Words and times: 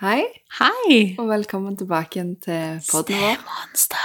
Hei, 0.00 0.22
Hei! 0.56 1.14
og 1.20 1.26
velkommen 1.28 1.74
tilbake 1.76 2.16
igjen 2.16 2.30
til 2.40 2.78
podden 2.88 3.18
vår. 3.20 3.34
Stemonster. 3.76 4.04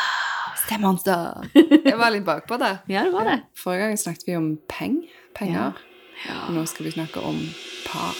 Stemonster. 0.65 1.45
Jeg 1.87 1.95
var 1.95 2.11
litt 2.11 2.25
bakpå 2.27 2.57
der. 2.59 2.81
Ja, 2.91 3.05
det 3.07 3.13
var 3.13 3.23
det. 3.29 3.37
Forrige 3.55 3.85
gang 3.85 3.99
snakket 4.01 4.25
vi 4.27 4.33
om 4.35 4.49
peng, 4.67 4.97
penger. 5.39 5.77
Ja. 6.25 6.35
Og 6.49 6.57
nå 6.57 6.65
skal 6.67 6.89
vi 6.89 6.91
snakke 6.97 7.23
om 7.23 7.37
par. 7.85 8.11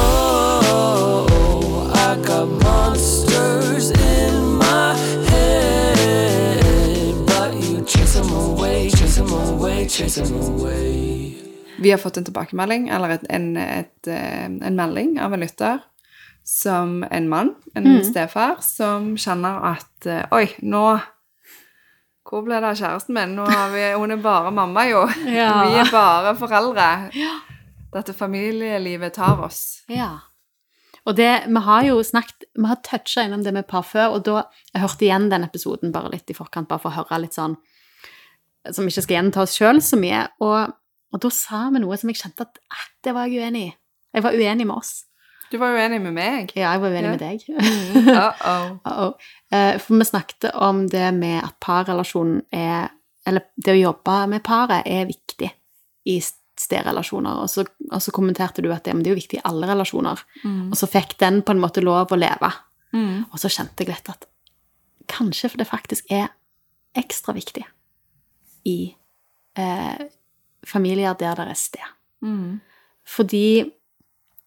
Oh, 0.00 1.92
I 1.92 2.16
got 2.24 2.48
monsters 2.64 3.90
in 3.92 4.56
my 4.56 4.96
head, 5.28 7.12
but 7.28 7.52
you 7.60 7.84
chase 7.84 8.16
them 8.16 8.32
away, 8.32 8.88
chase 8.88 9.20
them 9.20 9.36
away, 9.36 9.84
chase 9.84 10.16
them 10.24 10.32
away. 10.40 11.36
Vi 11.76 11.92
har 11.92 12.00
fått 12.00 12.16
en 12.16 12.24
tilbakemelding, 12.24 12.88
eller 12.88 13.18
et, 13.18 13.28
en, 13.28 13.52
et, 13.60 14.08
eh, 14.08 14.48
en 14.48 14.80
melding 14.80 15.20
av 15.20 15.36
en 15.36 15.44
lytter, 15.44 15.84
som 16.46 17.00
en 17.10 17.28
mann, 17.28 17.54
en 17.74 17.88
stefar, 18.06 18.60
som 18.62 19.16
kjenner 19.18 19.64
at 19.74 20.06
eh, 20.06 20.22
Oi, 20.30 20.46
nå 20.62 20.84
Hvor 22.26 22.44
ble 22.46 22.60
det 22.62 22.70
av 22.70 22.78
kjæresten 22.78 23.16
min? 23.16 23.34
Vi, 23.74 23.82
hun 23.98 24.14
er 24.14 24.22
bare 24.22 24.52
mamma, 24.54 24.84
jo. 24.86 25.04
Ja. 25.26 25.50
Vi 25.66 25.80
er 25.82 25.90
bare 25.90 26.36
foreldre. 26.38 26.86
Dette 27.94 28.14
familielivet 28.14 29.14
tar 29.18 29.42
oss. 29.42 29.84
Ja. 29.90 30.10
Og 31.06 31.14
det, 31.14 31.46
vi 31.46 31.62
har 31.62 31.84
jo 31.86 32.00
snakket, 32.02 32.48
vi 32.58 32.66
har 32.66 32.80
toucha 32.82 33.22
innom 33.22 33.44
det 33.46 33.52
med 33.54 33.68
par 33.70 33.84
før, 33.86 34.16
og 34.16 34.24
da, 34.26 34.42
jeg 34.72 34.82
hørte 34.82 35.06
igjen 35.06 35.28
den 35.30 35.46
episoden 35.46 35.94
bare 35.94 36.10
litt 36.10 36.30
i 36.30 36.34
forkant, 36.34 36.66
bare 36.66 36.82
for 36.82 36.90
å 36.90 36.98
høre 37.04 37.20
litt 37.22 37.36
sånn, 37.38 37.54
som 38.74 38.88
ikke 38.90 39.04
skal 39.04 39.20
gjenta 39.20 39.44
oss 39.44 39.54
selv 39.54 39.84
så 39.86 39.98
mye, 40.02 40.24
og, 40.42 40.74
og 41.14 41.22
da 41.22 41.30
sa 41.30 41.68
vi 41.70 41.84
noe 41.84 41.98
som 42.00 42.10
jeg 42.10 42.18
kjente 42.24 42.48
at, 42.48 42.58
det 43.06 43.14
var 43.14 43.30
jeg 43.30 43.46
uenig 43.46 43.68
i. 43.68 43.74
Jeg 44.18 44.26
var 44.26 44.34
uenig 44.34 44.66
med 44.66 44.80
oss. 44.80 44.96
Du 45.50 45.58
var 45.58 45.76
uenig 45.76 46.00
med 46.02 46.14
meg. 46.16 46.52
Ja, 46.56 46.72
jeg 46.74 46.80
var 46.82 46.90
uenig 46.90 47.04
Ja. 47.04 47.10
med 47.10 47.20
deg. 47.20 47.44
Uh-oh. 48.06 48.70
Uh-oh. 48.88 49.12
Eh, 49.52 49.78
For 49.78 49.94
vi 50.00 50.04
snakket 50.08 50.48
om 50.54 50.86
det 50.90 51.12
med 51.14 51.44
at 51.44 51.54
parrelasjonen 51.62 52.42
er 52.52 52.88
Eller 53.26 53.42
det 53.56 53.72
å 53.74 53.78
jobbe 53.80 54.16
med 54.30 54.42
paret 54.46 54.86
er 54.86 55.06
viktig 55.08 55.48
i 56.06 56.20
stedrelasjoner. 56.22 57.40
Og 57.42 57.48
så, 57.50 57.64
og 57.90 57.98
så 58.02 58.12
kommenterte 58.14 58.62
du 58.62 58.68
at 58.72 58.84
det, 58.86 58.92
men 58.94 59.02
det 59.02 59.10
er 59.10 59.16
jo 59.16 59.18
viktig 59.20 59.40
i 59.40 59.44
alle 59.50 59.66
relasjoner. 59.66 60.20
Og 60.70 60.76
så 60.78 60.86
fikk 60.86 61.16
den 61.18 61.40
på 61.42 61.50
en 61.56 61.58
måte 61.60 61.82
lov 61.82 62.14
å 62.14 62.18
leve. 62.20 62.52
Mm. 62.94 63.24
Og 63.32 63.38
så 63.42 63.50
kjente 63.50 63.82
jeg 63.82 63.90
litt 63.90 64.08
at 64.14 64.28
kanskje 65.10 65.50
det 65.58 65.66
faktisk 65.66 66.06
er 66.14 66.28
ekstra 66.94 67.34
viktig 67.34 67.64
i 68.70 68.76
eh, 69.58 70.06
familier 70.66 71.18
der 71.18 71.34
det 71.42 71.48
er 71.50 71.58
sted. 71.58 71.90
Mm. 72.22 72.60
Fordi 73.06 73.42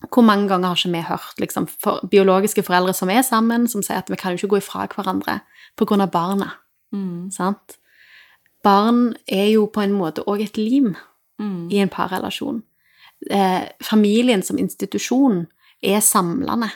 hvor 0.08 0.24
mange 0.24 0.48
ganger 0.48 0.68
har 0.68 0.76
ikke 0.80 0.96
vi 0.96 1.02
hørt 1.10 1.40
liksom, 1.40 1.68
for, 1.68 2.08
biologiske 2.12 2.64
foreldre 2.64 2.94
som 2.94 3.10
er 3.10 3.22
sammen, 3.22 3.68
som 3.68 3.84
sier 3.84 4.00
at 4.00 4.10
vi 4.10 4.16
kan 4.16 4.32
jo 4.32 4.40
ikke 4.40 4.56
gå 4.56 4.62
ifra 4.62 4.88
hverandre 4.88 5.40
pga. 5.78 6.06
barna. 6.08 6.54
Mm. 6.92 7.32
Sant? 7.32 7.78
Barn 8.64 9.16
er 9.28 9.52
jo 9.52 9.66
på 9.66 9.82
en 9.82 9.94
måte 9.94 10.24
òg 10.28 10.42
et 10.42 10.58
lim 10.58 10.96
Mm. 11.40 11.72
i 11.72 11.78
en 11.80 11.90
parrelasjon. 11.90 12.64
Eh, 13.32 13.62
familien 13.84 14.44
som 14.44 14.58
institusjon 14.58 15.48
er 15.84 16.00
samlende 16.00 16.70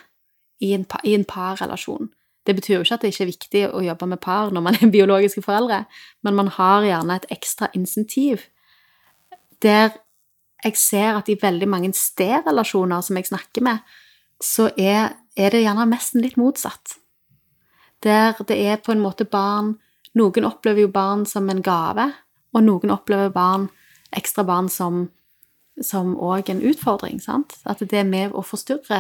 i 0.60 0.74
en, 0.74 0.86
i 1.04 1.14
en 1.14 1.26
parrelasjon. 1.26 2.10
Det 2.48 2.56
betyr 2.56 2.76
jo 2.76 2.84
ikke 2.84 2.94
at 2.94 3.02
det 3.02 3.12
ikke 3.12 3.24
er 3.24 3.32
viktig 3.32 3.64
å 3.72 3.84
jobbe 3.84 4.08
med 4.08 4.22
par 4.24 4.52
når 4.52 4.62
man 4.62 4.78
er 4.80 4.92
biologiske 4.92 5.44
foreldre, 5.44 5.84
men 6.24 6.36
man 6.36 6.48
har 6.48 6.84
gjerne 6.84 7.16
et 7.16 7.30
ekstra 7.32 7.68
insentiv 7.76 8.48
der 9.64 9.92
jeg 10.64 10.80
ser 10.80 11.19
at 11.19 11.30
i 11.30 11.38
veldig 11.39 11.69
mange 11.69 11.92
stedrelasjoner 11.97 13.03
som 13.06 13.19
jeg 13.19 13.30
snakker 13.30 13.66
med, 13.66 13.95
så 14.44 14.69
er, 14.78 15.14
er 15.38 15.53
det 15.53 15.64
gjerne 15.64 15.88
nesten 15.92 16.23
litt 16.23 16.38
motsatt. 16.39 16.97
Der 18.03 18.36
det 18.47 18.58
er 18.59 18.81
på 18.84 18.91
en 18.91 19.03
måte 19.03 19.25
barn 19.25 19.78
Noen 20.14 20.45
opplever 20.45 20.84
jo 20.84 20.89
barn 20.94 21.23
som 21.25 21.47
en 21.50 21.64
gave, 21.66 22.03
og 22.53 22.61
noen 22.61 22.91
opplever 22.94 23.31
barn, 23.34 23.63
ekstra 24.13 24.44
barn 24.46 24.68
som 24.69 25.07
som 25.81 26.16
òg 26.19 26.50
en 26.50 26.62
utfordring. 26.62 27.19
sant? 27.22 27.57
At 27.66 27.81
det 27.81 28.00
er 28.03 28.07
med 28.07 28.34
å 28.34 28.44
forstyrre 28.46 29.00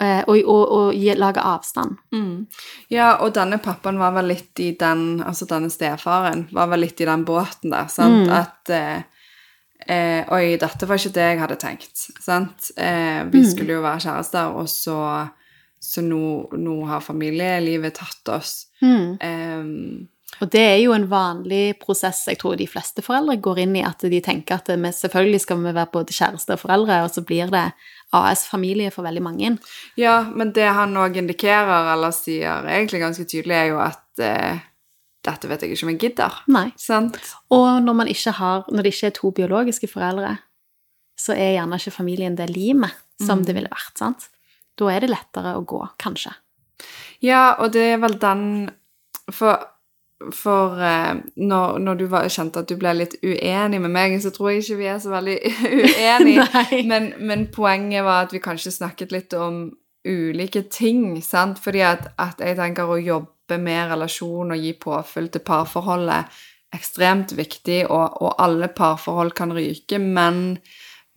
eh, 0.00 0.22
og, 0.26 0.36
og, 0.44 0.64
og 0.76 0.94
gi, 0.94 1.14
lage 1.16 1.44
avstand. 1.44 1.96
Mm. 2.12 2.46
Ja, 2.92 3.14
og 3.24 3.34
denne 3.38 3.60
pappaen 3.62 4.00
var 4.00 4.14
vel 4.18 4.32
litt 4.34 4.60
i 4.60 4.72
den 4.78 5.22
Altså 5.24 5.48
denne 5.50 5.70
stefaren 5.72 6.48
var 6.52 6.70
vel 6.72 6.84
litt 6.86 7.00
i 7.00 7.08
den 7.08 7.24
båten 7.28 7.72
der, 7.72 7.88
sant? 7.92 8.26
Mm. 8.28 8.34
At 8.40 8.74
eh, 8.74 9.19
eh, 9.86 10.24
Oi, 10.32 10.56
dette 10.60 10.86
var 10.86 10.96
ikke 11.00 11.12
det 11.14 11.26
jeg 11.30 11.40
hadde 11.40 11.56
tenkt, 11.56 11.96
sant? 12.20 12.70
Eh, 12.76 13.24
vi 13.32 13.40
Mm. 13.42 13.50
skulle 13.50 13.72
jo 13.78 13.82
være 13.82 14.00
kjærester, 14.00 14.54
og 14.56 14.66
så 14.68 15.30
Så 15.82 16.02
nå, 16.04 16.48
nå 16.52 16.86
har 16.86 17.00
familielivet 17.00 17.94
tatt 17.94 18.28
oss. 18.28 18.66
Mm. 18.82 19.16
Eh, 19.20 20.06
Og 20.42 20.50
det 20.50 20.60
er 20.60 20.76
jo 20.82 20.92
en 20.92 21.06
vanlig 21.08 21.78
prosess 21.80 22.26
jeg 22.28 22.38
tror 22.38 22.56
de 22.56 22.66
fleste 22.66 23.02
foreldre 23.02 23.40
går 23.40 23.58
inn 23.58 23.76
i, 23.76 23.82
at 23.82 23.98
de 23.98 24.20
tenker 24.20 24.54
at 24.54 24.68
vi 24.68 24.92
selvfølgelig 24.92 25.40
skal 25.40 25.56
vi 25.64 25.72
være 25.72 25.90
både 25.90 26.12
kjærester 26.12 26.52
og 26.52 26.60
foreldre, 26.60 27.02
og 27.02 27.10
så 27.10 27.24
blir 27.24 27.50
det 27.50 27.72
AS-familie 28.12 28.90
for 28.92 29.02
veldig 29.02 29.22
mange. 29.22 29.58
ja, 29.96 30.22
men 30.34 30.52
det 30.52 30.68
han 30.68 30.94
òg 30.96 31.16
indikerer, 31.16 31.92
eller 31.94 32.10
sier 32.10 32.62
egentlig 32.68 33.00
ganske 33.00 33.24
tydelig, 33.24 33.56
er 33.56 33.66
jo 33.72 33.78
at 33.80 34.18
eh, 34.20 34.58
dette 35.26 35.48
vet 35.50 35.64
jeg 35.64 35.74
ikke 35.74 35.86
om 35.86 35.92
jeg 35.92 36.00
gidder. 36.00 36.36
Nei. 36.52 36.68
Sant? 36.80 37.18
Og 37.52 37.82
når, 37.84 38.12
har, 38.38 38.64
når 38.72 38.86
det 38.86 38.94
ikke 38.94 39.10
er 39.10 39.16
to 39.18 39.32
biologiske 39.36 39.90
foreldre, 39.92 40.36
så 41.20 41.36
er 41.36 41.58
gjerne 41.58 41.80
ikke 41.80 41.92
familien 41.92 42.38
det 42.38 42.48
limet 42.50 42.96
som 43.20 43.42
det 43.44 43.56
ville 43.56 43.72
vært. 43.72 43.98
sant? 44.00 44.30
Da 44.80 44.88
er 44.92 45.04
det 45.04 45.10
lettere 45.12 45.56
å 45.58 45.66
gå, 45.68 45.82
kanskje. 46.00 46.32
Ja, 47.24 47.58
og 47.60 47.74
det 47.74 47.84
er 47.92 48.00
vel 48.00 48.16
den 48.20 48.44
For, 49.30 49.60
for 50.34 50.80
eh, 50.82 51.20
når, 51.36 51.76
når 51.78 51.98
du 52.00 52.06
var, 52.10 52.26
kjente 52.32 52.64
at 52.64 52.68
du 52.68 52.74
ble 52.80 52.96
litt 52.96 53.14
uenig 53.22 53.78
med 53.80 53.92
meg, 53.94 54.16
så 54.18 54.32
tror 54.34 54.50
jeg 54.50 54.64
ikke 54.64 54.78
vi 54.80 54.88
er 54.90 54.98
så 54.98 55.12
veldig 55.12 55.36
uenige. 55.76 56.46
Men, 56.90 57.12
men 57.20 57.46
poenget 57.54 58.02
var 58.04 58.24
at 58.24 58.34
vi 58.34 58.40
kanskje 58.42 58.72
snakket 58.74 59.14
litt 59.14 59.36
om 59.38 59.68
ulike 60.08 60.62
ting, 60.72 61.20
sant? 61.22 61.58
Fordi 61.58 61.80
at, 61.84 62.08
at 62.18 62.40
jeg 62.40 62.56
tenker 62.56 62.88
å 62.88 62.96
jobbe 63.00 63.58
med 63.58 63.90
relasjon 63.90 64.52
og 64.54 64.58
gi 64.62 64.72
påfyll 64.80 65.28
til 65.34 65.40
parforholdet 65.44 66.24
ekstremt 66.72 67.32
viktig, 67.34 67.82
og, 67.90 68.20
og 68.22 68.34
alle 68.38 68.68
parforhold 68.68 69.32
kan 69.34 69.50
ryke, 69.52 69.98
men, 69.98 70.58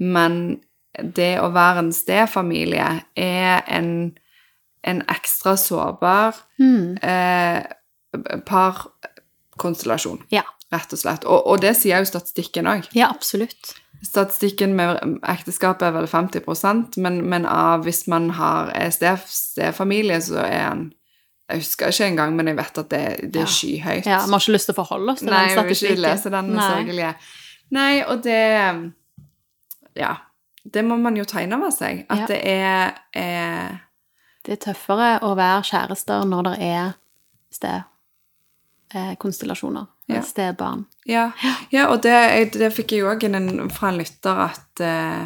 men 0.02 0.60
det 0.98 1.36
å 1.42 1.52
være 1.54 1.84
en 1.86 1.92
stefamilie 1.94 2.88
er 3.16 3.62
en, 3.68 3.92
en 4.84 5.04
ekstra 5.14 5.54
sårbar 5.58 6.34
Mm. 6.60 6.98
eh, 7.04 7.62
parkonstellasjon, 9.58 10.24
Ja. 10.30 10.44
rett 10.72 10.94
og 10.94 11.00
slett. 11.00 11.26
Og, 11.26 11.48
og 11.48 11.62
det 11.62 11.76
sier 11.78 12.00
jo 12.02 12.06
statistikken 12.10 12.66
òg. 12.70 12.88
ja, 12.98 13.10
absolutt. 13.10 13.76
Statistikken 14.04 14.74
med 14.76 14.98
ekteskap 15.24 15.82
er 15.82 15.92
vel 15.96 16.08
50% 16.12 16.98
men, 16.98 17.22
men 17.30 17.46
av 17.46 17.84
hvis 17.86 18.02
man 18.12 18.30
har 18.36 18.72
er 18.76 18.90
stef, 18.92 19.24
stefamilie, 19.32 20.18
så 20.22 20.42
er 20.44 20.64
han 20.68 20.94
Jeg 21.50 21.58
husker 21.60 21.88
ikke 21.92 22.06
engang, 22.08 22.36
men 22.36 22.48
jeg 22.48 22.58
vet 22.58 22.78
at 22.78 22.90
det, 22.92 23.34
det 23.34 23.42
er 23.42 23.46
skyhøyt. 23.52 24.06
Ja, 24.06 24.20
Vi 24.26 24.32
har 24.32 24.40
ikke 24.40 24.52
lyst 24.56 24.66
til 24.70 24.74
å 24.74 24.80
forholde 24.82 25.12
oss 25.12 25.20
til 25.20 25.30
Nei, 25.30 25.40
den 25.40 25.50
jeg 25.50 25.58
vil 25.58 25.64
ikke 25.72 25.76
statistikken. 25.76 26.02
lese 26.02 26.30
den 26.32 26.60
sørgelige. 26.60 27.14
Nei, 27.72 28.04
og 28.08 28.24
det 28.24 28.94
Ja. 29.96 30.14
Det 30.74 30.86
må 30.86 30.96
man 30.98 31.18
jo 31.18 31.24
ta 31.28 31.40
inn 31.44 31.54
over 31.54 31.70
seg. 31.72 32.06
At 32.10 32.20
Ja. 32.20 32.26
det 32.28 32.40
er, 32.48 32.94
er 33.14 33.80
Det 34.46 34.52
er 34.54 34.74
tøffere 34.74 35.20
å 35.22 35.36
være 35.36 35.62
kjærester 35.64 36.24
når 36.26 36.44
det 36.44 36.58
er 36.62 36.92
stekonstellasjoner. 38.92 39.86
Ja. 40.06 40.22
Stebarn. 40.22 40.86
Ja, 41.08 41.32
ja 41.72 41.88
og 41.92 42.02
det, 42.04 42.16
det 42.58 42.74
fikk 42.76 42.96
jeg 42.96 43.08
òg 43.08 43.24
fra 43.72 43.92
en 43.92 44.00
lytter 44.02 44.42
at 44.50 44.82
eh, 44.84 45.22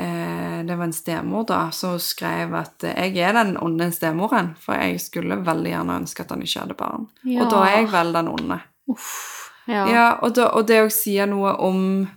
eh, 0.00 0.60
det 0.64 0.76
var 0.76 0.86
en 0.86 0.96
stemor 0.96 1.44
da, 1.48 1.60
som 1.74 1.98
skrev 2.00 2.54
at 2.56 2.84
eh, 2.88 3.10
jeg 3.10 3.28
er 3.28 3.36
den 3.36 3.56
onde 3.60 3.90
stemoren, 3.92 4.54
for 4.60 4.80
jeg 4.80 5.00
skulle 5.04 5.42
veldig 5.44 5.74
gjerne 5.74 5.98
ønske 6.02 6.24
at 6.24 6.32
han 6.32 6.44
ikke 6.46 6.64
hadde 6.64 6.78
barn. 6.78 7.10
Ja. 7.24 7.44
Og 7.44 7.52
da 7.52 7.66
er 7.66 7.76
jeg 7.76 7.90
vel 7.92 8.14
den 8.16 8.32
onde. 8.32 8.60
Uff. 8.90 9.50
Ja. 9.68 9.84
Ja, 9.86 10.06
og, 10.24 10.32
da, 10.34 10.48
og 10.56 10.66
det 10.66 10.80
òg 10.82 10.90
sier 10.94 11.28
noe 11.30 11.52
om 11.62 12.08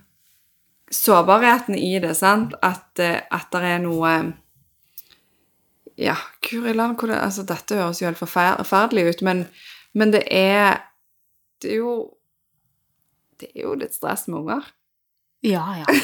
sårbarheten 0.90 1.76
i 1.78 1.98
det, 2.02 2.14
sant? 2.18 2.56
At, 2.64 2.98
eh, 3.02 3.20
at 3.30 3.52
det 3.52 3.76
er 3.76 3.84
noe 3.84 4.14
Ja, 5.94 6.16
guri 6.42 6.72
land, 6.74 6.98
Altså, 6.98 7.44
dette 7.46 7.76
høres 7.78 8.00
jo 8.00 8.08
helt 8.08 8.18
forferdelig 8.18 9.04
ut, 9.08 9.22
men, 9.22 9.44
men 9.94 10.10
det 10.10 10.24
er 10.26 10.80
Det 11.64 11.72
er 11.72 11.80
jo 11.82 11.94
Det 13.40 13.50
er 13.54 13.64
jo 13.66 13.74
litt 13.80 13.96
stress 13.96 14.28
med 14.28 14.44
unger. 14.44 14.72
ja, 15.44 15.64
ja. 15.82 15.86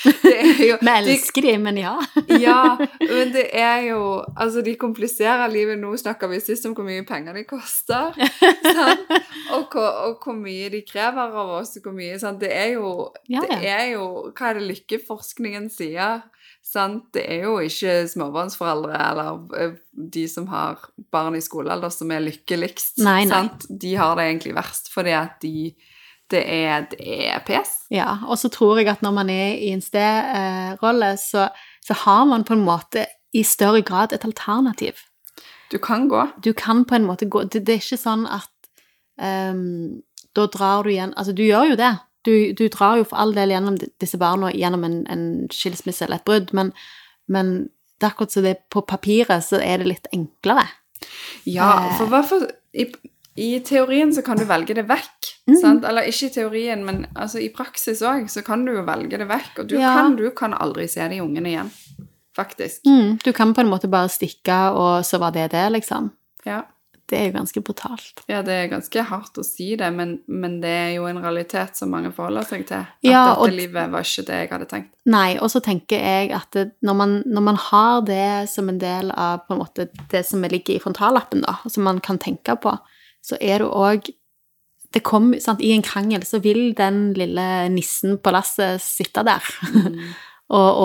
Jo, 0.00 0.76
Vi 0.80 0.88
elsker 0.88 1.44
de, 1.44 1.52
men 1.60 1.76
ja. 1.76 1.92
ja, 2.46 2.76
men 3.10 3.32
det 3.34 3.50
er 3.52 3.82
jo 3.90 3.98
Altså, 4.32 4.62
de 4.64 4.72
kompliserer 4.80 5.50
livet. 5.52 5.76
Nå 5.78 5.92
snakker 6.00 6.30
vi 6.30 6.38
sist 6.40 6.64
om 6.68 6.74
hvor 6.78 6.86
mye 6.88 7.04
penger 7.04 7.36
de 7.36 7.44
koster. 7.44 8.16
Og, 9.52 9.76
og 9.76 10.22
hvor 10.24 10.36
mye 10.38 10.70
de 10.72 10.80
krever 10.88 11.36
av 11.42 11.52
oss. 11.58 11.74
Hvor 11.82 11.92
mye, 11.96 12.16
sant? 12.22 12.40
Det 12.40 12.52
er 12.54 12.76
jo 12.78 13.10
Ja, 13.28 13.44
Det 13.50 13.60
er 13.68 13.86
jo 13.96 14.06
Hva 14.30 14.50
er 14.52 14.60
det 14.60 14.68
lykkeforskningen 14.70 15.68
sier? 15.74 16.22
Sant? 16.70 17.08
Det 17.14 17.24
er 17.26 17.46
jo 17.48 17.56
ikke 17.66 18.04
småbarnsforeldre 18.12 18.94
eller 18.94 19.38
eh, 19.58 19.72
de 20.14 20.26
som 20.30 20.46
har 20.52 20.78
barn 21.10 21.34
i 21.34 21.42
skolealder 21.42 21.90
som 21.90 22.12
er 22.14 22.22
lykkeligst. 22.22 23.00
Nei, 23.02 23.24
nei. 23.24 23.32
Sant? 23.32 23.66
De 23.82 23.96
har 23.98 24.14
det 24.18 24.28
egentlig 24.28 24.54
verst 24.58 24.92
fordi 24.94 25.16
at 25.18 25.40
de 25.42 25.72
Det 26.30 26.44
er, 26.46 26.84
det 26.86 27.02
er 27.26 27.40
pes. 27.42 27.72
Ja, 27.90 28.20
og 28.22 28.38
så 28.38 28.46
tror 28.54 28.78
jeg 28.78 28.86
at 28.86 29.00
når 29.02 29.10
man 29.16 29.30
er 29.34 29.56
i 29.58 29.72
en 29.74 29.80
sterolle, 29.82 31.16
så, 31.18 31.48
så 31.82 31.94
har 32.04 32.22
man 32.30 32.44
på 32.46 32.54
en 32.54 32.62
måte 32.62 33.02
i 33.34 33.42
større 33.42 33.82
grad 33.82 34.12
et 34.12 34.24
alternativ. 34.24 35.02
Du 35.72 35.78
kan 35.78 36.06
gå. 36.08 36.28
Du 36.38 36.52
kan 36.52 36.84
på 36.84 36.94
en 36.94 37.06
måte 37.06 37.26
gå 37.26 37.42
Det, 37.50 37.64
det 37.66 37.74
er 37.74 37.82
ikke 37.82 37.98
sånn 37.98 38.28
at 38.30 38.50
um, 39.18 40.02
da 40.38 40.46
drar 40.46 40.86
du 40.86 40.92
igjen 40.92 41.14
Altså, 41.16 41.34
du 41.34 41.42
gjør 41.42 41.72
jo 41.72 41.80
det. 41.82 41.92
Du, 42.24 42.52
du 42.52 42.68
drar 42.68 42.98
jo 43.00 43.04
for 43.08 43.16
all 43.22 43.32
del 43.34 43.50
gjennom 43.54 43.78
disse 43.80 44.18
barna 44.20 44.50
gjennom 44.52 44.82
en, 44.84 44.98
en 45.08 45.22
skilsmisse 45.52 46.04
eller 46.04 46.20
et 46.20 46.24
brudd, 46.28 46.50
men, 46.52 46.72
men 47.28 47.52
det 48.00 48.06
er 48.08 48.10
akkurat 48.12 48.32
som 48.32 48.44
det 48.44 48.50
er 48.56 48.60
på 48.72 48.82
papiret, 48.88 49.44
så 49.44 49.60
er 49.62 49.78
det 49.80 49.86
litt 49.94 50.10
enklere. 50.12 50.66
Ja, 51.48 51.70
Eh. 51.88 51.96
for 51.96 52.06
hva 52.12 52.20
for 52.26 52.44
i, 52.76 52.84
I 53.40 53.60
teorien 53.64 54.10
så 54.12 54.20
kan 54.26 54.36
du 54.36 54.44
velge 54.44 54.74
det 54.76 54.84
vekk. 54.88 55.30
Mm. 55.48 55.56
Sant? 55.62 55.84
Eller 55.88 56.02
ikke 56.10 56.26
i 56.28 56.34
teorien, 56.34 56.84
men 56.84 57.06
altså, 57.14 57.38
i 57.40 57.48
praksis 57.48 58.02
òg 58.04 58.28
så 58.28 58.42
kan 58.44 58.64
du 58.66 58.72
jo 58.74 58.82
velge 58.84 59.16
det 59.18 59.28
vekk. 59.30 59.62
Og 59.62 59.68
du, 59.70 59.78
Ja. 59.78 59.94
kan, 59.96 60.16
du 60.16 60.26
kan 60.36 60.52
aldri 60.52 60.86
se 60.88 61.06
de 61.08 61.20
ungene 61.22 61.48
igjen. 61.48 61.70
Faktisk. 62.36 62.84
Mm, 62.86 63.18
du 63.24 63.32
kan 63.32 63.54
på 63.54 63.60
en 63.64 63.70
måte 63.72 63.88
bare 63.90 64.08
stikke, 64.12 64.58
og 64.76 65.04
så 65.04 65.18
var 65.18 65.32
det 65.32 65.48
det, 65.52 65.64
liksom. 65.72 66.10
Ja. 66.46 66.62
Det 67.10 67.18
er 67.18 67.24
jo 67.26 67.34
ganske 67.34 67.62
brutalt. 67.66 68.22
ja, 68.30 68.40
det 68.46 68.54
er 68.54 68.68
ganske 68.70 69.02
hardt 69.08 69.40
å 69.40 69.44
si 69.46 69.72
det, 69.78 69.88
men, 69.94 70.12
men 70.30 70.60
det 70.62 70.70
er 70.70 70.92
jo 70.94 71.08
en 71.10 71.18
realitet 71.22 71.78
som 71.78 71.90
mange 71.90 72.12
forholder 72.14 72.46
seg 72.46 72.62
til. 72.68 72.84
At 72.86 73.02
Ja, 73.06 73.24
dette 73.32 73.56
livet 73.56 73.90
var 73.90 74.06
ikke 74.06 74.26
det 74.28 74.38
jeg 74.38 74.52
hadde 74.52 74.68
tenkt. 74.70 74.92
Nei, 75.10 75.34
og 75.42 75.50
så 75.50 75.62
tenker 75.64 75.98
jeg 75.98 76.30
at 76.36 76.54
det, 76.54 76.68
når, 76.86 76.98
man, 77.02 77.18
når 77.26 77.46
man 77.50 77.60
har 77.70 78.06
det 78.06 78.30
som 78.52 78.70
en 78.70 78.78
del 78.78 79.10
av 79.10 79.42
på 79.48 79.56
en 79.56 79.62
måte, 79.64 79.90
det 80.12 80.22
som 80.28 80.46
ligger 80.46 80.76
i 80.76 80.80
frontallappen, 80.82 81.42
da, 81.46 81.58
som 81.66 81.86
man 81.88 81.98
kan 82.04 82.20
tenke 82.22 82.54
på, 82.62 82.76
så 83.26 83.36
er 83.40 83.64
det 83.64 83.68
òg 83.68 84.14
det 84.90 85.04
kom, 85.06 85.30
sant, 85.38 85.60
I 85.62 85.70
en 85.76 85.84
krangel 85.86 86.24
så 86.26 86.40
vil 86.42 86.72
den 86.74 87.12
lille 87.14 87.44
nissen 87.70 88.16
på 88.18 88.32
lasset 88.34 88.82
sitte 88.82 89.22
der 89.26 89.44
og, 89.70 89.94
og, 90.56 90.80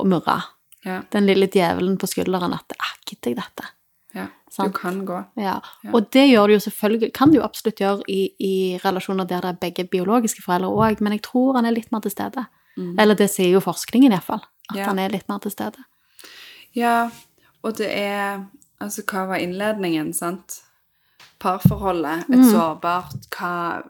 og 0.00 0.08
murre. 0.08 0.38
Ja. 0.86 1.02
Den 1.12 1.28
lille 1.28 1.50
djevelen 1.52 1.98
på 2.00 2.08
skulderen 2.08 2.56
at 2.56 2.72
ah, 2.80 2.94
gidder 3.04 3.34
jeg 3.34 3.40
dette? 3.42 3.68
Ja. 4.14 4.26
Du 4.58 4.70
kan 4.74 5.04
gå. 5.06 5.24
Ja. 5.36 5.60
Ja. 5.84 5.90
Og 5.94 6.08
det 6.12 6.24
gjør 6.30 6.46
du 6.46 6.52
jo 6.54 6.58
selvfølgelig, 6.64 7.12
kan 7.14 7.30
du 7.30 7.36
jo 7.38 7.44
absolutt 7.46 7.78
gjøre 7.78 8.02
i, 8.08 8.32
i 8.40 8.78
relasjoner 8.84 9.24
der 9.30 9.40
det 9.40 9.48
er 9.52 9.60
begge 9.62 9.84
biologiske 9.90 10.42
foreldre 10.42 10.68
òg, 10.68 11.00
men 11.00 11.12
jeg 11.12 11.22
tror 11.22 11.54
han 11.56 11.66
er 11.66 11.70
litt 11.76 11.92
mer 11.92 12.00
til 12.00 12.10
stede. 12.10 12.46
Mm. 12.76 12.96
Eller 12.98 13.14
det 13.14 13.30
sier 13.30 13.52
jo 13.52 13.60
forskningen 13.60 14.12
iallfall, 14.12 14.42
at 14.70 14.76
Ja. 14.76 14.84
han 14.86 14.98
er 14.98 15.08
litt 15.10 15.28
mer 15.28 15.38
til 15.38 15.50
stede. 15.54 15.84
Ja, 16.74 17.10
og 17.62 17.76
det 17.78 17.90
er 17.96 18.44
Altså, 18.80 19.02
hva 19.04 19.26
var 19.28 19.36
innledningen, 19.36 20.14
sant? 20.16 20.62
Parforholdet, 21.38 22.24
et 22.30 22.38
Mm. 22.38 22.50
sårbart 22.52 23.26
Hva 23.30 23.82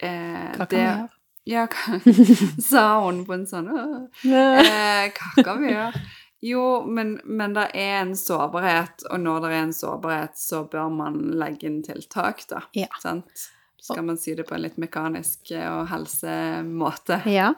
eh, 0.00 0.56
Hva 0.56 0.66
kan 0.66 0.66
det, 0.66 0.78
vi 0.78 0.84
gjøre? 0.84 1.08
Ja, 1.46 1.66
hva 1.66 2.00
sa 2.70 2.82
hun 3.04 3.24
på 3.26 3.34
en 3.34 3.46
sånn 3.46 3.68
«Åh, 3.70 4.08
eh, 4.32 5.10
Hva 5.10 5.44
kan 5.44 5.62
vi 5.62 5.68
gjøre? 5.72 6.00
Jo, 6.42 6.82
men, 6.90 7.20
men 7.24 7.54
det 7.54 7.68
er 7.78 8.00
en 8.00 8.16
sårbarhet, 8.18 9.04
og 9.10 9.20
når 9.22 9.44
det 9.44 9.50
er 9.52 9.60
en 9.60 9.74
sårbarhet, 9.76 10.38
så 10.38 10.64
bør 10.66 10.88
man 10.90 11.20
legge 11.38 11.68
inn 11.68 11.82
tiltak, 11.86 12.42
da. 12.50 12.64
Ja. 12.74 12.88
Sant? 13.02 13.44
Skal 13.82 14.02
man 14.06 14.18
si 14.18 14.34
det 14.38 14.46
på 14.46 14.54
en 14.54 14.62
litt 14.62 14.78
mekanisk 14.78 15.52
eh, 15.54 15.66
og 15.70 15.86
helsemåte. 15.90 17.20
Ja. 17.38 17.52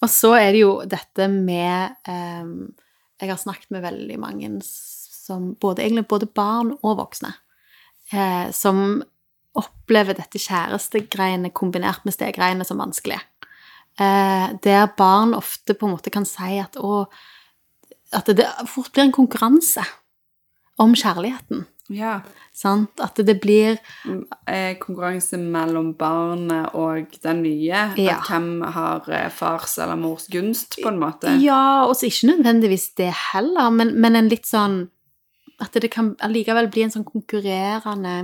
Og 0.00 0.08
så 0.10 0.32
er 0.38 0.54
det 0.54 0.62
jo 0.62 0.70
dette 0.88 1.26
med 1.28 1.92
um, 2.08 2.70
Jeg 3.20 3.28
har 3.28 3.38
snakket 3.38 3.68
med 3.74 3.82
veldig 3.84 4.16
mange 4.22 4.48
som 4.64 5.52
både, 5.60 5.84
egentlig 5.84 6.06
både 6.10 6.30
barn 6.34 6.72
og 6.80 6.96
voksne, 7.02 7.34
eh, 8.10 8.48
som 8.56 9.02
opplever 9.58 10.16
dette 10.16 10.40
kjærestegreiene 10.40 11.52
kombinert 11.54 12.06
med 12.06 12.16
stegreiene 12.16 12.66
som 12.66 12.80
vanskelig. 12.80 13.18
Eh, 14.00 14.46
der 14.62 14.88
barn 14.96 15.34
ofte 15.36 15.74
på 15.74 15.86
en 15.86 15.94
måte 15.94 16.14
kan 16.14 16.26
si 16.26 16.58
at 16.62 16.78
å, 16.80 17.04
at 18.16 18.30
det 18.36 18.46
fort 18.70 18.92
blir 18.92 19.06
en 19.06 19.14
konkurranse 19.14 19.84
om 20.80 20.94
kjærligheten. 20.96 21.66
Ja. 21.90 22.20
Sant? 22.54 23.00
At 23.02 23.18
det 23.26 23.36
blir 23.42 23.78
eh, 24.46 24.76
konkurranse 24.78 25.38
mellom 25.40 25.92
barnet 25.98 26.74
og 26.78 27.16
den 27.24 27.42
nye. 27.42 27.82
Ja. 27.98 28.20
At 28.20 28.30
hvem 28.30 28.62
har 28.76 29.08
eh, 29.10 29.26
fars 29.34 29.76
eller 29.82 29.98
mors 29.98 30.28
gunst, 30.30 30.78
på 30.82 30.90
en 30.90 31.00
måte. 31.02 31.34
Ja, 31.42 31.86
og 31.88 31.98
ikke 32.06 32.30
nødvendigvis 32.30 32.92
det 33.00 33.10
heller, 33.32 33.72
men, 33.74 33.96
men 34.00 34.18
en 34.18 34.30
litt 34.30 34.48
sånn 34.48 34.84
At 35.60 35.74
det 35.76 35.90
kan 35.92 36.14
allikevel 36.24 36.70
bli 36.72 36.86
en 36.86 36.94
sånn 36.94 37.04
konkurrerende 37.04 38.14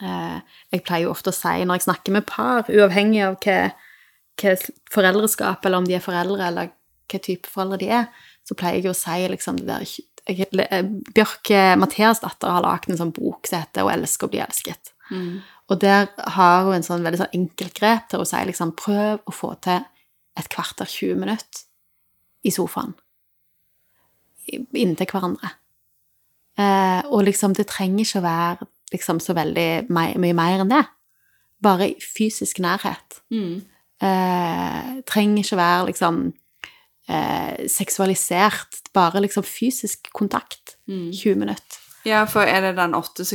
eh, 0.00 0.40
Jeg 0.72 0.82
pleier 0.82 1.04
jo 1.04 1.12
ofte 1.12 1.30
å 1.30 1.36
si 1.36 1.60
når 1.62 1.78
jeg 1.78 1.88
snakker 1.90 2.16
med 2.16 2.26
par, 2.26 2.64
uavhengig 2.66 3.22
av 3.28 3.38
hva, 3.44 3.60
hva 4.40 4.56
foreldreskap, 4.90 5.64
eller 5.64 5.84
om 5.84 5.86
de 5.86 6.00
er 6.00 6.04
foreldre, 6.04 6.48
eller 6.48 6.72
hva 7.10 7.20
type 7.22 7.50
foreldre 7.50 7.82
de 7.82 7.92
er, 8.00 8.08
så 8.50 8.56
pleier 8.58 8.82
jeg 8.82 8.90
å 8.90 8.98
si 8.98 9.28
liksom 9.30 9.60
det 9.62 9.68
der 9.70 9.86
jeg, 10.30 10.48
eh, 10.58 10.82
Bjørk 11.14 11.50
eh, 11.54 11.76
Mathias 11.78 12.20
datter 12.22 12.50
har 12.50 12.64
lagd 12.64 12.90
en 12.90 12.98
sånn 12.98 13.14
bok 13.14 13.46
som 13.46 13.62
heter 13.62 13.86
'Å 13.86 13.92
elske 13.94 14.26
og 14.26 14.32
bli 14.32 14.42
elsket'. 14.42 14.92
Mm. 15.10 15.40
Og 15.70 15.78
der 15.80 16.08
har 16.18 16.64
hun 16.64 16.74
en 16.74 16.82
sånn 16.82 17.02
veldig 17.02 17.18
sånn 17.22 17.34
enkelt 17.34 17.74
grep 17.74 18.08
der 18.10 18.18
hun 18.18 18.26
sier 18.26 18.46
liksom 18.46 18.74
prøv 18.76 19.20
å 19.26 19.32
få 19.32 19.54
til 19.62 19.84
et 20.36 20.48
kvarter 20.48 20.86
20 20.86 21.14
minutter 21.14 21.64
i 22.44 22.50
sofaen. 22.50 22.94
Inntil 24.50 25.06
hverandre. 25.06 25.52
Eh, 26.58 27.02
og 27.06 27.24
liksom, 27.24 27.54
det 27.54 27.68
trenger 27.70 28.04
ikke 28.04 28.18
å 28.18 28.26
være 28.26 28.66
liksom 28.92 29.20
så 29.20 29.34
veldig 29.34 29.90
my, 29.90 30.14
mye 30.18 30.34
mer 30.34 30.60
enn 30.60 30.72
det. 30.72 30.84
Bare 31.62 31.94
fysisk 32.02 32.58
nærhet. 32.58 33.20
Mm. 33.30 33.62
Eh, 34.00 35.02
trenger 35.06 35.44
ikke 35.44 35.56
å 35.56 35.62
være 35.62 35.86
liksom 35.92 36.32
eh, 37.10 37.66
seksualisert. 37.68 38.80
Bare 38.94 39.20
liksom 39.26 39.42
fysisk 39.46 40.10
kontakt. 40.16 40.76
Mm. 40.88 41.10
20 41.12 41.34
minutter. 41.42 41.76
Ja, 42.08 42.22
for 42.24 42.40
er 42.48 42.62
det 42.64 42.76
den 42.78 42.94
åtte 42.96 43.26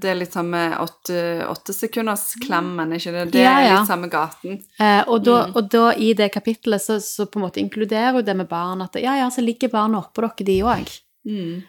Det 0.00 0.08
er 0.08 0.14
litt 0.16 0.32
samme 0.32 0.60
åtte, 0.80 1.44
åtte 1.44 1.74
sekunders 1.76 2.30
klemmen, 2.40 2.94
ikke 2.96 3.12
det? 3.12 3.24
Det 3.34 3.42
Ja, 3.42 3.50
er 3.60 3.66
ja. 3.66 3.74
litt 3.80 3.90
samme 3.90 4.08
gaten. 4.08 4.62
Eh, 4.80 5.02
og, 5.06 5.24
da, 5.26 5.42
Mm. 5.46 5.56
og 5.56 5.68
da 5.70 5.90
i 5.92 6.14
det 6.14 6.30
kapittelet 6.32 6.80
så, 6.80 6.96
så 7.04 7.26
på 7.26 7.36
en 7.38 7.44
måte 7.44 7.60
inkluderer 7.60 8.14
jo 8.16 8.22
det 8.22 8.36
med 8.36 8.48
barn 8.48 8.80
at 8.80 8.96
ja, 8.96 9.18
ja, 9.20 9.28
så 9.28 9.44
ligger 9.44 9.68
barna 9.68 10.00
oppå 10.00 10.22
dere, 10.24 10.46
de 10.46 10.56
òg. 10.62 10.94
Mm. 11.26 11.62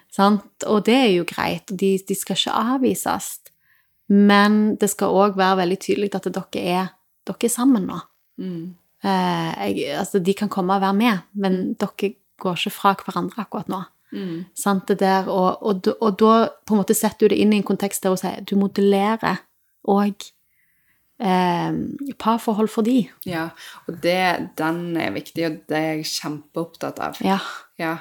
Og 0.67 0.85
det 0.85 0.95
er 0.95 1.11
jo 1.17 1.25
greit, 1.27 1.67
de, 1.75 1.97
de 2.07 2.15
skal 2.15 2.35
ikke 2.39 2.55
avvises. 2.55 3.39
Men 4.07 4.75
det 4.77 4.89
skal 4.93 5.11
òg 5.11 5.35
være 5.35 5.57
veldig 5.63 5.79
tydelig 5.81 6.15
at 6.15 6.27
dere 6.31 6.63
er, 6.63 6.89
dere 7.27 7.47
er 7.49 7.49
sammen 7.51 7.85
nå. 7.89 7.99
Mm. 8.39 8.75
Eh, 9.05 9.51
jeg, 9.77 9.89
altså, 9.99 10.19
de 10.19 10.33
kan 10.33 10.49
komme 10.49 10.73
og 10.77 10.81
være 10.81 10.97
med, 10.97 11.25
men 11.37 11.59
dere 11.77 12.13
går 12.41 12.57
ikke 12.57 12.71
fra 12.73 12.93
hverandre 13.05 13.43
akkurat 13.45 13.69
nå. 13.71 13.83
Mm. 14.15 14.45
Sant, 14.57 14.87
det 14.89 14.99
der, 15.01 15.27
og, 15.29 15.61
og, 15.65 15.87
og 16.01 16.15
da 16.19 16.31
på 16.65 16.73
en 16.75 16.79
måte 16.81 16.95
setter 16.97 17.25
du 17.27 17.33
det 17.35 17.39
inn 17.43 17.53
i 17.53 17.59
en 17.59 17.67
kontekst 17.67 18.03
der 18.05 18.13
hun 18.13 18.19
sier 18.21 18.41
du 18.47 18.55
modellerer 18.59 19.41
òg 19.91 20.25
eh, 21.19 21.71
parforhold 22.21 22.69
for 22.71 22.85
de. 22.87 23.03
Ja, 23.27 23.49
og 23.87 23.99
det, 24.03 24.17
den 24.59 24.81
er 25.01 25.13
viktig, 25.15 25.45
og 25.49 25.59
det 25.69 25.77
er 25.79 25.91
jeg 25.99 26.07
kjempeopptatt 26.15 27.01
av. 27.03 27.19
Ja. 27.25 27.39
Ja. 27.81 27.97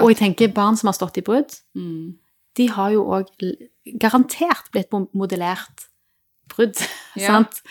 Og 0.00 0.12
jeg 0.12 0.20
tenker 0.22 0.52
barn 0.54 0.78
som 0.80 0.88
har 0.90 0.96
stått 0.98 1.18
i 1.20 1.24
brudd, 1.26 1.56
Mm. 1.76 2.16
de 2.56 2.66
har 2.68 2.90
jo 2.94 3.04
òg 3.14 3.28
garantert 4.00 4.70
blitt 4.72 4.90
modellert 5.14 5.86
brudd, 6.48 6.76
Ja. 7.16 7.26
sant? 7.36 7.62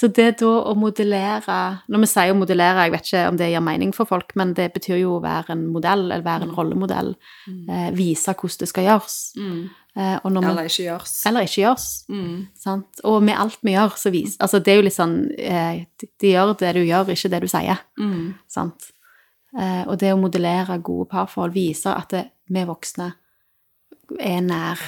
Så 0.00 0.08
det 0.16 0.38
da 0.40 0.50
å 0.70 0.72
modellere 0.78 1.56
Når 1.92 2.00
vi 2.04 2.08
sier 2.08 2.32
å 2.32 2.38
modellere, 2.38 2.86
jeg 2.86 2.94
vet 2.94 3.08
ikke 3.10 3.24
om 3.28 3.36
det 3.36 3.50
gir 3.50 3.64
mening 3.64 3.90
for 3.92 4.08
folk, 4.08 4.32
men 4.38 4.54
det 4.56 4.70
betyr 4.72 5.02
jo 5.02 5.18
å 5.18 5.24
være 5.24 5.52
en 5.52 5.66
modell, 5.74 6.06
eller 6.06 6.24
være 6.24 6.48
en 6.48 6.54
rollemodell. 6.56 7.12
Eh, 7.68 7.90
vise 7.96 8.32
hvordan 8.32 8.62
det 8.62 8.68
skal 8.70 8.86
gjøres. 8.86 9.18
Mm. 9.36 9.60
Eh, 9.96 10.16
Eller 10.24 10.68
ikke 10.70 10.84
gjøres. 10.86 11.26
eller 11.26 11.42
ikke 11.42 11.62
gjøres. 11.64 11.86
Mm. 12.08 12.46
Sant? 12.54 13.02
Og 13.04 13.22
med 13.26 13.36
alt 13.36 13.58
vi 13.66 13.72
gjør, 13.74 13.96
så 13.98 14.12
vis 14.14 14.36
Altså, 14.38 14.60
det 14.62 14.72
er 14.72 14.76
jo 14.78 14.86
litt 14.86 14.94
sånn 14.94 15.16
eh, 15.36 15.84
de, 15.98 16.08
de 16.20 16.30
gjør 16.30 16.54
det 16.60 16.74
du 16.78 16.82
gjør, 16.84 17.10
ikke 17.10 17.30
det 17.32 17.40
du 17.42 17.48
sier. 17.50 17.82
Mm. 17.98 18.34
Sant? 18.48 18.92
Eh, 19.58 19.82
og 19.88 19.98
det 19.98 20.12
å 20.14 20.20
modellere 20.20 20.78
gode 20.78 21.08
parforhold 21.10 21.52
viser 21.52 21.96
at 21.98 22.14
det, 22.14 22.24
vi 22.48 22.62
voksne 22.64 23.12
er 24.20 24.40
nær, 24.46 24.78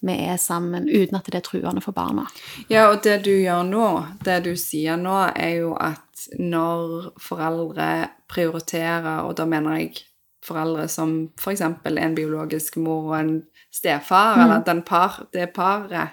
vi 0.00 0.12
er 0.28 0.36
sammen, 0.36 0.88
uten 0.88 1.16
at 1.18 1.26
det 1.26 1.34
er 1.34 1.40
truende 1.46 1.80
for 1.82 1.92
barna. 1.92 2.26
Ja, 2.70 2.88
og 2.92 3.02
det 3.04 3.24
du 3.24 3.30
gjør 3.30 3.62
nå, 3.66 4.06
det 4.24 4.44
du 4.44 4.52
sier 4.56 4.96
nå, 4.96 5.16
er 5.36 5.56
jo 5.60 5.74
at 5.74 6.28
når 6.38 7.12
foreldre 7.20 8.08
prioriterer, 8.28 9.22
og 9.24 9.36
da 9.38 9.44
mener 9.46 9.78
jeg 9.80 10.04
foreldre 10.44 10.86
som 10.88 11.28
for 11.40 11.50
eksempel 11.52 11.98
en 11.98 12.14
biologisk 12.14 12.76
mor 12.80 13.10
og 13.12 13.18
en 13.20 13.42
stefar, 13.74 14.36
Mm. 14.36 14.42
eller 14.44 14.62
den 14.64 14.82
par, 14.82 15.26
det 15.32 15.50
paret, 15.52 16.08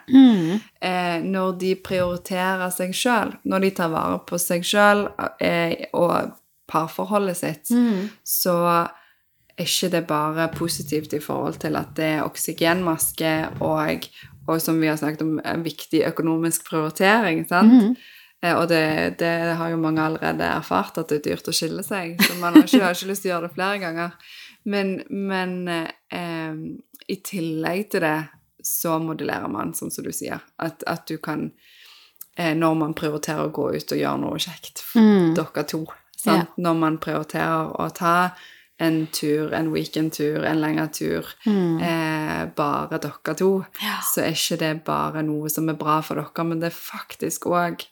eh, 0.81 1.21
når 1.23 1.57
de 1.59 1.75
prioriterer 1.75 2.69
seg 2.71 2.91
sjøl, 2.93 3.35
når 3.45 3.59
de 3.61 3.69
tar 3.71 3.89
vare 3.89 4.19
på 4.27 4.37
seg 4.39 4.61
sjøl 4.63 5.07
eh, 5.39 5.85
og 5.93 6.31
parforholdet 6.67 7.37
sitt, 7.37 7.69
Mm. 7.71 8.09
så 8.23 8.87
ikke 9.59 9.89
det 9.91 10.07
bare 10.07 10.49
positivt 10.51 11.13
i 11.13 11.21
forhold 11.23 11.59
til 11.63 11.75
at 11.79 11.93
det 11.95 12.05
er 12.17 12.25
oksygenmaske 12.25 13.33
og, 13.63 14.07
og 14.47 14.61
som 14.61 14.81
vi 14.81 14.87
har 14.87 14.99
snakket 14.99 15.21
om, 15.21 15.39
en 15.39 15.63
viktig 15.63 16.03
økonomisk 16.07 16.67
prioritering, 16.69 17.45
sant? 17.47 17.73
Mm 17.73 17.79
-hmm. 17.79 17.95
Og 18.45 18.69
det, 18.69 19.15
det 19.19 19.55
har 19.57 19.69
jo 19.69 19.77
mange 19.77 20.01
allerede 20.01 20.43
erfart, 20.43 20.97
at 20.97 21.09
det 21.09 21.15
er 21.15 21.29
dyrt 21.29 21.47
å 21.47 21.51
skille 21.51 21.83
seg. 21.83 22.21
Så 22.21 22.33
man 22.39 22.53
har 22.53 22.63
ikke, 22.63 22.83
har 22.83 22.93
ikke 22.93 23.07
lyst 23.07 23.21
til 23.21 23.31
å 23.31 23.33
gjøre 23.33 23.47
det 23.47 23.53
flere 23.53 23.79
ganger. 23.79 24.09
Men, 24.65 25.03
men 25.09 25.67
eh, 25.67 26.53
i 27.07 27.15
tillegg 27.25 27.89
til 27.89 28.01
det 28.01 28.27
så 28.63 28.99
modellerer 28.99 29.47
man, 29.47 29.73
sånn 29.73 29.91
som 29.91 30.03
du 30.03 30.11
sier, 30.11 30.39
at, 30.57 30.83
at 30.87 31.07
du 31.07 31.17
kan 31.17 31.51
eh, 32.37 32.55
Når 32.57 32.73
man 32.73 32.93
prioriterer 32.93 33.45
å 33.45 33.53
gå 33.53 33.69
ut 33.75 33.91
og 33.91 33.97
gjøre 33.97 34.21
noe 34.21 34.39
kjekt 34.39 34.83
Mm. 34.95 35.33
dere 35.35 35.63
to. 35.63 35.85
Sant? 36.17 36.49
Når 36.57 36.73
man 36.73 36.97
prioriterer 36.97 37.81
å 37.81 37.89
ta 37.89 38.29
en 38.79 39.07
tur, 39.07 39.53
en 39.53 39.69
weekendtur, 39.71 40.43
en 40.45 40.59
lengre 40.61 40.87
tur, 40.91 41.25
Mm. 41.45 41.77
eh, 41.81 42.45
bare 42.55 42.99
dere 42.99 43.35
to, 43.35 43.63
Ja. 43.81 43.99
så 44.13 44.21
er 44.23 44.31
ikke 44.33 44.57
det 44.59 44.83
bare 44.83 45.23
noe 45.23 45.49
som 45.49 45.69
er 45.69 45.73
bra 45.73 46.01
for 46.01 46.15
dere, 46.15 46.43
men 46.45 46.59
det 46.59 46.67
er 46.73 46.75
faktisk 46.75 47.45
òg 47.47 47.85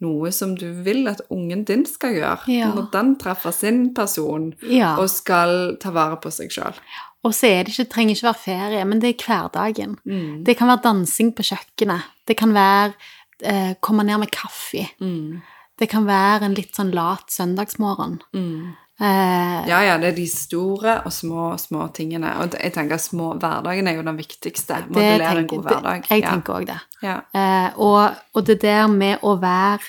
noe 0.00 0.30
som 0.32 0.54
du 0.54 0.72
vil 0.82 1.06
at 1.08 1.20
ungen 1.30 1.64
din 1.64 1.84
skal 1.84 2.14
gjøre. 2.14 2.48
Ja. 2.48 2.70
Når 2.72 2.90
den 2.90 3.16
treffer 3.16 3.52
sin 3.52 3.92
person 3.94 4.54
Ja. 4.62 4.96
og 4.96 5.10
skal 5.10 5.76
ta 5.78 5.90
vare 5.90 6.16
på 6.16 6.30
seg 6.32 6.48
sjøl. 6.50 6.74
Og 7.22 7.32
så 7.34 7.44
er 7.60 7.64
det 7.64 7.74
ikke, 7.78 7.90
trenger 7.92 8.14
ikke 8.14 8.32
være 8.32 8.44
ferie, 8.44 8.84
men 8.86 8.98
det 8.98 9.10
er 9.20 9.24
hverdagen. 9.26 9.98
Mm. 10.06 10.42
Det 10.44 10.56
kan 10.56 10.68
være 10.68 10.82
dansing 10.82 11.34
på 11.36 11.42
kjøkkenet. 11.42 12.02
Det 12.26 12.36
kan 12.38 12.54
være 12.54 12.94
eh, 13.42 13.74
komme 13.80 14.04
ned 14.04 14.18
med 14.20 14.30
kaffe. 14.30 14.88
Mm. 15.00 15.42
Det 15.78 15.88
kan 15.88 16.04
være 16.06 16.42
en 16.44 16.54
litt 16.54 16.74
sånn 16.76 16.92
lat 16.92 17.28
søndagsmorgen. 17.30 18.20
Mm. 18.34 18.72
Eh, 19.00 19.68
Ja, 19.68 19.80
ja, 19.82 19.98
det 19.98 20.08
er 20.12 20.16
de 20.16 20.26
store 20.28 20.98
og 21.06 21.12
små, 21.12 21.56
små 21.58 21.86
tingene. 21.96 22.34
Og 22.42 22.52
jeg 22.60 22.72
tenker 22.74 22.98
små 23.00 23.30
hverdagen 23.40 23.88
er 23.88 23.94
jo 23.96 24.02
den 24.02 24.16
viktigste. 24.18 24.82
Modellere 24.88 25.38
en 25.38 25.46
god 25.46 25.62
hverdag. 25.64 26.02
det- 26.02 26.10
Jeg 26.10 26.22
ja. 26.22 26.30
tenker 26.34 26.52
òg 26.54 26.66
det. 26.66 26.80
Ja. 27.02 27.20
Eh, 27.34 27.70
og, 27.78 28.14
og 28.34 28.44
det 28.46 28.60
der 28.62 28.86
med 28.88 29.20
å 29.22 29.38
være 29.40 29.80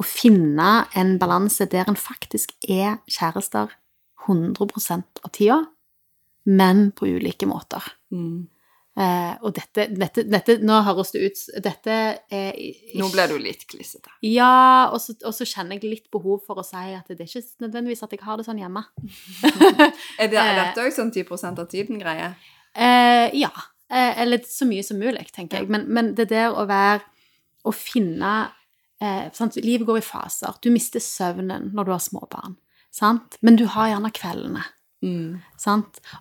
Å 0.00 0.02
finne 0.02 0.86
en 0.96 1.18
balanse 1.18 1.66
der 1.68 1.84
en 1.86 1.94
faktisk 1.94 2.52
er 2.66 2.94
kjærester 3.06 3.68
100% 4.26 5.02
av 5.24 5.30
tida, 5.30 5.58
men 6.46 6.90
på 6.92 7.04
ulike 7.06 7.44
måter. 7.46 7.82
Mm. 8.10 8.46
Eh, 8.98 9.34
og 9.46 9.52
dette, 9.54 9.84
dette, 9.94 10.24
dette 10.26 10.56
Nå 10.66 10.80
høres 10.82 11.12
det 11.14 11.20
ut 11.30 11.62
Dette 11.62 11.92
er 12.26 12.56
ikke- 12.58 12.98
Nå 12.98 13.06
ble 13.12 13.26
du 13.30 13.36
litt 13.38 13.62
klissete. 13.70 14.10
Ja, 14.26 14.90
og 14.90 14.98
så, 15.00 15.14
og 15.24 15.32
så 15.32 15.46
kjenner 15.46 15.78
jeg 15.78 15.86
litt 15.88 16.08
behov 16.10 16.42
for 16.44 16.58
å 16.58 16.64
si 16.66 16.76
at 16.96 17.06
det 17.06 17.20
er 17.22 17.30
ikke 17.30 17.62
nødvendigvis 17.62 18.02
at 18.02 18.10
jeg 18.10 18.20
har 18.26 18.36
det 18.36 18.46
sånn 18.48 18.58
hjemme. 18.58 18.82
Er, 20.18 20.26
det, 20.28 20.34
er 20.38 20.50
Eh. 20.50 20.58
dette 20.64 20.82
òg 20.82 20.92
sånn 20.92 21.12
10 21.14 21.58
av 21.62 21.68
tiden-greie? 21.70 22.34
Eh, 22.74 23.30
ja. 23.38 23.52
Eh, 23.90 24.20
eller 24.22 24.38
så 24.46 24.66
mye 24.66 24.82
som 24.84 24.98
mulig, 24.98 25.30
tenker 25.32 25.58
jeg. 25.62 25.68
Men, 25.70 25.86
men 25.88 26.14
det 26.14 26.28
der 26.34 26.50
å 26.50 26.66
være 26.66 27.00
Å 27.64 27.72
finne 27.76 28.50
eh, 29.00 29.30
sant? 29.36 29.54
Livet 29.60 29.86
går 29.86 29.98
i 29.98 30.04
faser. 30.06 30.54
Du 30.62 30.70
mister 30.72 30.98
søvnen 30.98 31.70
når 31.76 31.84
du 31.84 31.90
har 31.92 32.00
småbarn. 32.00 32.54
Sant? 32.90 33.36
Men 33.42 33.54
du 33.56 33.66
har 33.66 33.88
gjerne 33.92 34.10
kveldene. 34.16 34.62
Mm. 35.02 35.40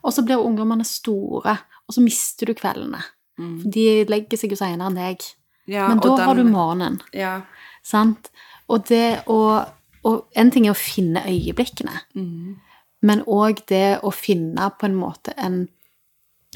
Og 0.03 0.13
så 0.13 0.23
blir 0.25 0.39
ungdommene 0.39 0.85
store, 0.85 1.57
og 1.87 1.93
så 1.95 2.01
mister 2.01 2.45
du 2.45 2.53
kveldene. 2.53 3.01
Mm. 3.39 3.61
For 3.61 3.69
de 3.71 4.05
legger 4.05 4.37
seg 4.37 4.51
jo 4.51 4.55
seinere 4.59 4.87
enn 4.87 4.95
deg. 4.95 5.21
Ja, 5.67 5.87
Men 5.89 5.99
da 5.99 6.15
den- 6.17 6.25
har 6.27 6.35
du 6.35 6.43
morgenen. 6.43 7.01
Ja. 7.13 7.41
Sant? 7.83 8.29
Og 8.69 8.85
det 8.87 9.23
å 9.27 9.65
Og 10.05 10.29
en 10.33 10.49
ting 10.49 10.65
er 10.65 10.71
å 10.71 10.77
finne 10.77 11.19
øyeblikkene, 11.27 11.91
Mm. 12.15 12.55
men 13.01 13.21
òg 13.27 13.65
det 13.67 13.99
å 14.01 14.13
finne 14.13 14.71
på 14.79 14.85
en 14.85 14.95
måte 14.95 15.33
en, 15.37 15.67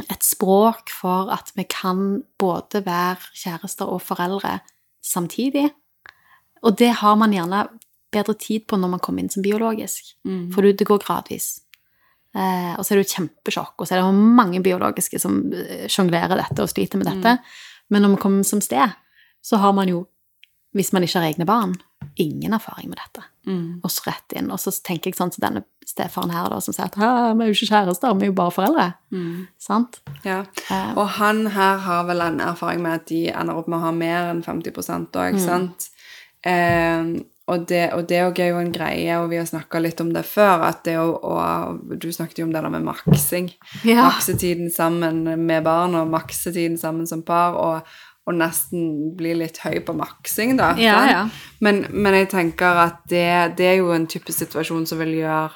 et 0.09 0.21
språk 0.23 0.87
for 0.89 1.29
at 1.29 1.51
vi 1.53 1.65
kan 1.65 2.23
både 2.39 2.85
være 2.85 3.17
kjærester 3.35 3.85
og 3.85 4.01
foreldre 4.01 4.61
samtidig. 5.03 5.71
Og 6.63 6.77
det 6.77 6.93
har 6.95 7.15
man 7.17 7.31
gjerne 7.33 7.67
bedre 8.13 8.33
tid 8.39 8.65
på 8.65 8.77
når 8.79 8.89
man 8.91 8.99
kommer 9.01 9.19
inn 9.19 9.29
som 9.29 9.43
biologisk, 9.43 10.13
Mm. 10.25 10.53
for 10.53 10.61
det 10.61 10.87
går 10.87 10.99
gradvis. 11.03 11.59
Eh, 12.35 12.73
og 12.77 12.81
så 12.85 12.93
er 12.93 12.97
det 12.99 13.05
jo 13.07 13.13
kjempesjokk, 13.17 13.75
og 13.77 13.87
så 13.87 13.93
er 13.95 14.01
det 14.01 14.13
mange 14.39 14.61
biologiske 14.65 15.19
som 15.21 15.39
eh, 15.53 15.85
sjonglerer 15.87 16.35
dette 16.39 16.63
og 16.63 16.69
sliter 16.71 16.97
med 16.97 17.05
dette. 17.11 17.37
Men 17.93 18.01
når 18.01 18.09
man 18.15 18.21
kommer 18.23 18.43
som 18.47 18.61
sted, 18.61 18.89
så 19.43 19.57
har 19.61 19.73
man 19.77 19.87
jo, 19.91 20.07
hvis 20.73 20.93
man 20.95 21.03
ikke 21.05 21.19
har 21.21 21.27
egne 21.33 21.45
barn, 21.45 21.75
ingen 22.19 22.53
erfaring 22.53 22.89
med 22.89 22.97
dette 22.99 23.27
Mm. 23.45 23.81
og 23.83 23.91
så 23.91 24.05
rett 24.07 24.31
inn. 24.39 24.49
Og 24.55 24.57
så 24.57 24.71
tenker 24.87 25.09
jeg 25.11 25.17
sånn 25.17 25.29
til 25.33 25.41
denne 25.43 25.65
stefaren 25.85 26.31
her, 26.31 26.45
da, 26.47 26.61
som 26.63 26.71
sier 26.73 26.85
at 26.85 26.95
vi 26.95 27.03
er 27.43 27.49
jo 27.49 27.51
ikke 27.57 27.67
kjærester, 27.73 28.13
vi 28.15 28.23
er 28.23 28.29
jo 28.31 28.35
bare 28.37 28.53
foreldre. 28.55 28.85
Mm. 29.11 29.47
Sant? 29.59 29.97
Ja. 30.23 30.45
Eh, 30.71 30.93
Og 30.95 31.09
han 31.17 31.47
her 31.51 31.77
har 31.83 32.05
vel 32.07 32.21
en 32.23 32.39
erfaring 32.39 32.79
med 32.81 32.93
at 33.01 33.05
de 33.11 33.25
ender 33.35 33.57
opp 33.59 33.67
med 33.67 33.79
å 33.81 33.83
ha 33.83 33.91
mer 33.91 34.29
enn 34.31 34.39
50 34.45 34.71
òg, 35.11 35.33
Mm. 35.35 35.39
sant? 35.43 35.89
Eh, 36.45 37.03
og 37.47 37.65
det 37.67 37.93
og 37.93 38.05
det 38.07 38.17
er 38.39 38.47
jo 38.49 38.59
en 38.61 38.71
greie, 38.71 39.17
og 39.19 39.29
vi 39.29 39.35
har 39.37 39.45
snakka 39.49 39.79
litt 39.83 39.99
om 40.01 40.13
det 40.15 40.23
før, 40.25 40.61
at 40.69 40.83
det 40.85 40.95
å 40.97 41.33
Du 41.99 42.07
snakket 42.11 42.39
jo 42.39 42.45
om 42.45 42.53
det 42.53 42.61
der 42.63 42.69
med 42.69 42.83
maksing. 42.87 43.51
ja. 43.83 44.05
Maksetiden 44.09 44.69
sammen 44.71 45.23
med 45.45 45.63
barn, 45.63 45.95
og 45.95 46.07
maksetiden 46.07 46.77
sammen 46.77 47.07
som 47.07 47.21
par, 47.21 47.53
og, 47.59 47.81
og 48.25 48.33
nesten 48.39 49.15
bli 49.17 49.33
litt 49.35 49.57
høy 49.65 49.81
på 49.83 49.93
maksing, 49.95 50.55
da. 50.57 50.73
Ja, 50.79 51.05
ja. 51.09 51.25
Men, 51.59 51.85
men 51.91 52.13
jeg 52.13 52.29
tenker 52.29 52.79
at 52.87 53.03
det, 53.09 53.57
det 53.57 53.65
er 53.73 53.75
jo 53.81 53.91
en 53.91 54.07
type 54.07 54.31
situasjon 54.31 54.85
som 54.87 54.99
vil 54.99 55.17
gjøre 55.19 55.51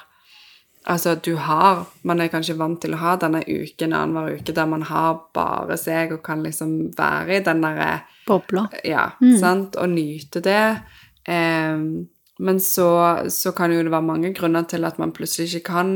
Altså 0.88 1.16
du 1.20 1.34
har 1.36 1.82
Man 2.06 2.20
er 2.22 2.28
kanskje 2.32 2.54
vant 2.56 2.78
til 2.80 2.94
å 2.94 3.00
ha 3.02 3.16
denne 3.20 3.42
uken 3.44 3.92
annenhver 3.92 4.38
uke 4.38 4.54
der 4.56 4.66
man 4.70 4.82
har 4.88 5.18
bare 5.36 5.76
seg 5.76 6.14
og 6.14 6.22
kan 6.24 6.40
liksom 6.40 6.94
være 6.96 7.34
i 7.36 7.40
den 7.44 7.60
derre 7.60 7.90
Bobla. 8.26 8.68
Ja, 8.84 9.10
Mm. 9.20 9.34
sant? 9.40 9.76
Og 9.76 9.88
nyte 9.90 10.40
det. 10.40 10.80
Em, 11.28 12.06
men 12.40 12.60
så, 12.62 12.88
så 13.34 13.52
kan 13.52 13.72
jo 13.74 13.82
det 13.82 13.90
være 13.92 14.06
mange 14.06 14.30
grunner 14.36 14.64
til 14.70 14.84
at 14.88 14.98
man 15.02 15.12
plutselig 15.12 15.50
ikke 15.58 15.72
kan 15.74 15.90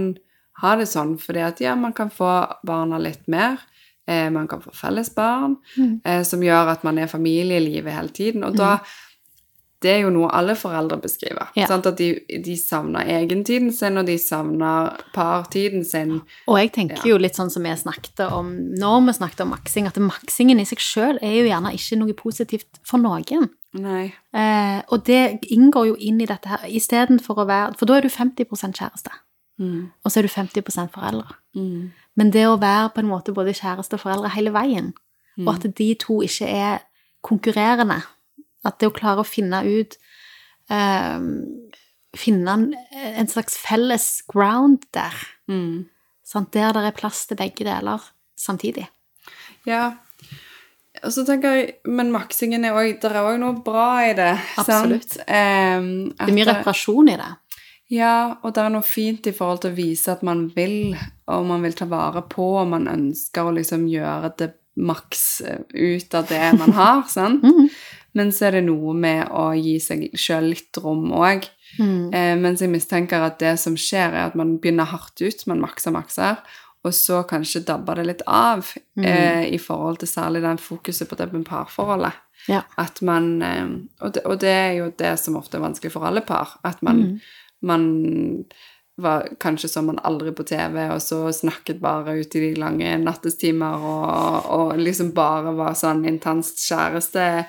ha 0.62 0.75
det 0.77 0.89
sånn, 0.91 1.15
fordi 1.23 1.43
at 1.47 1.61
ja, 1.62 1.75
man 1.79 1.95
kan 1.97 2.11
få 2.12 2.29
barna 2.67 2.99
litt 3.01 3.25
mer. 3.31 3.61
Eh, 4.11 4.29
man 4.35 4.49
kan 4.51 4.61
få 4.61 4.73
felles 4.75 5.12
barn, 5.15 5.57
Mm. 5.79 6.01
eh, 6.05 6.23
som 6.27 6.43
gjør 6.43 6.73
at 6.75 6.83
man 6.85 6.99
er 6.99 7.07
familielivet 7.11 7.95
hele 7.95 8.09
tiden. 8.11 8.45
Og 8.45 8.57
da 8.59 8.79
Det 9.83 9.91
er 9.91 10.01
jo 10.05 10.11
noe 10.15 10.29
alle 10.31 10.55
foreldre 10.55 10.97
beskriver. 11.03 11.49
Ja. 11.59 11.67
Sant? 11.67 11.87
At 11.91 11.97
de, 11.99 12.12
de 12.45 12.55
savner 12.57 13.03
egentiden 13.11 13.73
sin, 13.75 13.99
og 13.99 14.07
de 14.07 14.15
savner 14.19 14.93
partiden 15.15 15.83
sin. 15.85 16.21
Og 16.47 16.59
jeg 16.61 16.73
tenker 16.77 16.97
Ja. 17.03 17.11
jo 17.12 17.19
litt 17.19 17.35
sånn 17.39 17.51
som 17.51 17.62
vi 17.67 17.75
snakket 17.77 18.21
om 18.33 18.53
når 18.79 19.07
vi 19.09 19.12
snakket 19.19 19.41
om 19.43 19.51
maksing, 19.51 19.87
at 19.91 19.99
maksingen 19.99 20.61
i 20.62 20.65
seg 20.69 20.79
sjøl 20.79 21.19
er 21.23 21.35
jo 21.41 21.49
gjerne 21.51 21.73
ikke 21.75 21.99
noe 21.99 22.15
positivt 22.15 22.79
for 22.87 22.99
noen. 23.03 23.51
Nei. 23.75 24.12
Eh, 24.37 24.83
og 24.93 25.05
det 25.05 25.41
inngår 25.51 25.87
jo 25.89 25.95
inn 25.99 26.21
i 26.21 26.27
dette 26.29 26.47
her, 26.49 26.59
istedenfor 26.69 27.39
å 27.41 27.47
være 27.49 27.77
For 27.79 27.87
da 27.87 27.95
er 27.97 28.03
du 28.03 28.09
50 28.09 28.45
kjæreste, 28.77 29.11
Mm. 29.61 29.91
og 30.05 30.11
så 30.12 30.19
er 30.19 30.23
du 30.23 30.29
50 30.29 30.91
foreldre. 30.93 31.35
Mm. 31.57 31.91
Men 32.17 32.31
det 32.31 32.47
å 32.47 32.59
være 32.61 32.93
på 32.95 32.99
en 33.01 33.09
måte 33.09 33.33
både 33.35 33.53
kjæreste 33.55 33.95
og 33.95 34.01
foreldre 34.01 34.31
hele 34.31 34.51
veien, 34.53 34.93
Mm. 35.39 35.49
og 35.49 35.55
at 35.55 35.75
de 35.75 35.95
to 35.95 36.21
ikke 36.21 36.47
er 36.47 36.79
konkurrerende, 37.25 38.03
at 38.64 38.78
det 38.78 38.88
å 38.90 38.95
klare 38.95 39.23
å 39.25 39.28
finne 39.28 39.62
ut 39.66 39.99
eh, 40.71 41.21
Finne 42.12 42.52
en, 42.52 42.64
en 42.92 43.28
slags 43.28 43.54
felles 43.57 44.23
ground 44.28 44.83
der, 44.92 45.14
Mm. 45.49 45.87
der 46.52 46.73
det 46.76 46.83
er 46.85 46.92
plass 46.97 47.26
til 47.26 47.37
begge 47.37 47.64
deler 47.64 48.00
samtidig. 48.37 48.85
Ja. 49.66 49.95
Og 51.02 51.11
så 51.12 51.25
tenker 51.25 51.54
jeg, 51.57 51.75
Men 51.88 52.12
maksingen 52.12 52.64
er 52.64 52.76
òg 52.76 53.00
Det 53.00 53.11
er 53.11 53.25
òg 53.25 53.38
noe 53.40 53.62
bra 53.64 54.04
i 54.04 54.12
det. 54.12 54.38
Absolutt. 54.61 55.16
Em, 55.26 56.11
Det 56.12 56.28
er 56.28 56.37
mye 56.37 56.49
reparasjon 56.50 57.09
i 57.09 57.16
det. 57.16 57.31
Ja, 57.92 58.37
og 58.42 58.54
det 58.54 58.62
er 58.62 58.71
noe 58.73 58.83
fint 58.87 59.26
i 59.28 59.33
forhold 59.37 59.62
til 59.64 59.73
å 59.73 59.76
vise 59.76 60.12
at 60.12 60.23
man 60.23 60.47
vil, 60.54 60.95
og 61.28 61.47
man 61.49 61.62
vil 61.64 61.75
ta 61.76 61.85
vare 61.88 62.23
på, 62.28 62.45
og 62.62 62.69
man 62.69 62.87
ønsker 62.88 63.45
å 63.49 63.52
liksom 63.57 63.88
gjøre 63.88 64.31
det 64.38 64.52
maks 64.81 65.25
eh, 65.45 65.59
ut 65.75 66.14
av 66.16 66.28
det 66.28 66.45
man 66.61 66.73
har, 66.73 67.02
sant? 67.16 67.42
Mhm. 67.45 67.69
Men 68.14 68.33
så 68.33 68.47
er 68.50 68.59
det 68.59 68.64
noe 68.66 68.92
med 68.95 69.28
å 69.33 69.50
gi 69.57 69.78
seg 69.81 70.11
sjøl 70.19 70.50
litt 70.52 70.76
rom 70.85 71.07
òg. 71.16 71.47
Mm. 71.78 72.12
Eh, 72.12 72.35
mens 72.37 72.61
jeg 72.61 72.69
mistenker 72.71 73.23
at 73.25 73.38
det 73.40 73.54
som 73.59 73.75
skjer, 73.81 74.12
er 74.12 74.26
at 74.26 74.35
man 74.37 74.59
begynner 74.61 74.85
hardt 74.90 75.23
ut, 75.25 75.47
man 75.49 75.61
makser, 75.64 75.95
makser, 75.95 76.37
og 76.85 76.92
så 76.92 77.23
kanskje 77.25 77.62
dabber 77.64 77.95
det 77.97 78.07
litt 78.07 78.23
av 78.26 78.66
Mm. 78.99 79.04
eh, 79.07 79.45
i 79.54 79.59
forhold 79.59 79.99
til 80.00 80.09
særlig 80.09 80.42
den 80.42 80.59
fokuset 80.59 81.09
på 81.09 81.16
det 81.16 81.33
med 81.33 81.47
parforholdet. 81.47 82.12
Ja. 82.49 82.62
At 82.76 83.00
man 83.02 83.40
eh, 83.42 83.69
og, 84.02 84.12
det, 84.12 84.23
og 84.26 84.38
det 84.40 84.49
er 84.50 84.73
jo 84.81 84.92
det 84.99 85.19
som 85.19 85.37
ofte 85.37 85.57
er 85.57 85.62
vanskelig 85.64 85.92
for 85.92 86.04
alle 86.04 86.21
par. 86.21 86.59
At 86.64 86.83
man, 86.83 86.97
Mm. 87.02 87.21
man 87.62 88.45
var 88.99 89.28
kanskje 89.40 89.69
så 89.71 89.83
man 89.83 89.99
aldri 90.04 90.33
på 90.37 90.45
TV, 90.45 90.90
og 90.92 91.00
så 91.00 91.33
snakket 91.33 91.81
bare 91.81 92.19
ut 92.21 92.35
i 92.37 92.40
de 92.40 92.54
lange 92.61 92.99
nattestimer, 93.00 93.75
og, 93.81 94.50
og 94.50 94.76
liksom 94.78 95.12
bare 95.14 95.54
var 95.57 95.73
sånn 95.73 96.04
intenst 96.07 96.59
kjærestepar, 96.69 97.47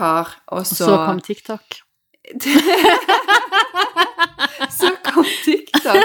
og 0.00 0.26
Og 0.46 0.66
så, 0.66 0.84
Og 0.84 0.90
så 0.90 1.06
kom 1.06 1.20
TikTok. 1.20 1.80
så 4.78 4.88
kom 5.04 5.24
TikTok. 5.44 5.96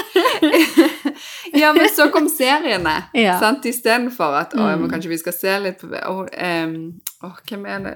ja, 1.61 1.73
men 1.73 1.89
så 1.89 2.09
kom 2.11 2.29
seriene. 2.29 3.03
Ja. 3.13 3.39
Sant? 3.39 3.65
Istedenfor 3.65 4.35
at 4.41 4.53
å, 4.57 4.61
Mm. 4.67 4.81
men 4.81 4.89
kanskje 4.91 5.09
vi 5.09 5.17
skal 5.21 5.33
se 5.33 5.59
litt 5.59 5.79
på 5.81 5.87
å, 5.87 6.27
um, 6.27 7.01
å, 7.23 7.31
Hvem 7.47 7.65
er 7.65 7.79
det? 7.85 7.95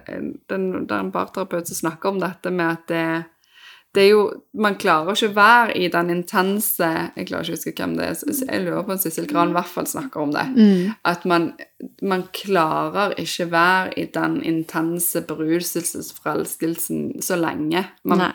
Den, 0.50 0.86
det 0.88 0.96
er 0.96 1.00
en 1.00 1.12
parterapeut 1.12 1.68
som 1.68 1.76
snakker 1.82 2.10
om 2.10 2.20
dette 2.22 2.52
med 2.52 2.68
at 2.72 2.88
det, 2.88 3.06
det 3.96 4.04
er 4.06 4.10
jo 4.14 4.22
Man 4.56 4.76
klarer 4.80 5.16
ikke 5.16 5.30
å 5.32 5.36
være 5.36 5.76
i 5.80 5.88
den 5.92 6.10
intense 6.12 6.88
Jeg 7.16 7.28
klarer 7.30 7.48
ikke 7.48 7.54
å 7.54 7.58
huske 7.58 7.74
hvem 7.76 7.94
det 7.96 8.08
er. 8.08 8.18
Jeg 8.44 8.64
lurer 8.66 8.84
på 8.88 8.96
om 8.96 9.00
Sissel 9.00 9.28
Gran 9.30 9.54
i 9.54 9.56
hvert 9.56 9.72
fall 9.72 9.88
snakker 9.88 10.24
om 10.26 10.34
det. 10.36 10.44
Mm. 10.58 10.90
At 11.08 11.24
man, 11.30 11.46
man 12.04 12.26
klarer 12.36 13.16
ikke 13.22 13.48
være 13.54 13.94
i 14.00 14.06
den 14.12 14.42
intense 14.48 15.24
beruselsesforelskelsen 15.28 17.22
så 17.24 17.40
lenge. 17.40 17.86
Man, 18.04 18.26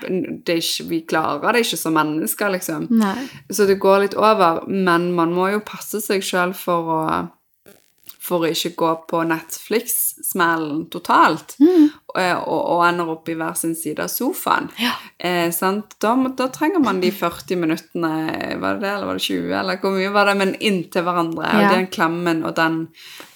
det 0.48 0.58
ikke, 0.62 0.88
vi 0.88 1.02
klarer 1.08 1.56
det 1.56 1.66
ikke 1.66 1.80
som 1.80 1.96
mennesker, 2.00 2.52
liksom. 2.56 2.88
Nei. 2.96 3.28
Så 3.52 3.68
det 3.68 3.76
går 3.82 4.06
litt 4.06 4.16
over, 4.16 4.64
men 4.72 5.10
man 5.16 5.36
må 5.36 5.50
jo 5.52 5.64
passe 5.68 6.00
seg 6.04 6.24
sjøl 6.24 6.56
for 6.56 6.92
å 6.96 7.02
for 8.26 8.42
å 8.42 8.48
ikke 8.50 8.72
gå 8.74 8.88
på 9.06 9.20
Netflix-smellen 9.28 10.86
totalt, 10.90 11.54
mm. 11.62 11.84
og, 12.16 12.56
og 12.56 12.80
ender 12.86 13.10
opp 13.12 13.28
i 13.30 13.36
hver 13.38 13.54
sin 13.58 13.76
side 13.78 14.02
av 14.02 14.10
sofaen. 14.10 14.66
Ja. 14.82 14.94
Eh, 15.18 15.50
sant? 15.54 15.94
Da, 16.02 16.14
da 16.38 16.48
trenger 16.54 16.82
man 16.82 16.98
de 17.02 17.12
40 17.14 17.60
minuttene, 17.62 18.10
var 18.62 18.78
det 18.78 18.82
det, 18.82 18.90
eller 18.90 19.10
var 19.10 19.20
det 19.20 19.26
20, 19.28 19.52
eller 19.60 19.78
hvor 19.82 19.94
mye 19.94 20.12
var 20.16 20.30
det, 20.30 20.34
men 20.40 20.54
inntil 20.58 21.06
hverandre, 21.06 21.44
og 21.46 21.62
Ja. 21.62 21.70
den 21.76 21.86
klemmen 21.92 22.42
og 22.44 22.56
den 22.56 22.80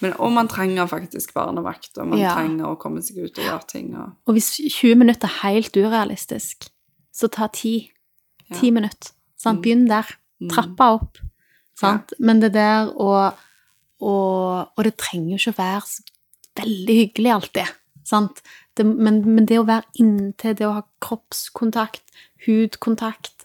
men, 0.01 0.13
Og 0.19 0.31
man 0.35 0.49
trenger 0.51 0.89
faktisk 0.91 1.33
barnevakt, 1.33 1.93
og 1.97 2.07
man 2.11 2.19
Ja. 2.19 2.35
trenger 2.35 2.73
å 2.73 2.79
komme 2.79 3.01
seg 3.01 3.23
ut 3.23 3.37
og 3.37 3.45
gjøre 3.45 3.67
ting. 3.67 3.95
Og, 3.95 4.11
Og 4.27 4.35
hvis 4.35 4.57
20 4.59 4.95
minutter 4.95 5.27
er 5.27 5.39
helt 5.47 5.77
urealistisk, 5.77 6.67
så 7.13 7.29
ta 7.31 7.47
10. 7.47 7.89
Ja. 8.49 8.57
10 8.57 8.71
minutter. 8.71 9.11
Sant? 9.37 9.61
Begynn 9.63 9.87
der. 9.87 10.05
Mm. 10.41 10.49
Trappa 10.49 10.93
opp. 10.97 11.17
Sant? 11.77 12.13
Men 12.19 12.41
det 12.41 12.53
der 12.53 12.91
å 12.93 13.33
og, 14.01 14.71
og 14.75 14.87
det 14.87 14.95
trenger 14.99 15.35
jo 15.35 15.39
ikke 15.39 15.53
å 15.53 15.59
være 15.61 16.61
veldig 16.61 16.97
hyggelig 16.97 17.31
alltid. 17.35 17.77
Sant? 18.07 18.41
Det, 18.77 18.85
men, 18.85 19.21
men 19.27 19.47
det 19.47 19.59
å 19.61 19.67
være 19.67 19.87
inntil, 20.01 20.57
det 20.57 20.67
å 20.67 20.75
ha 20.79 20.83
kroppskontakt, 21.03 22.03
hudkontakt 22.47 23.41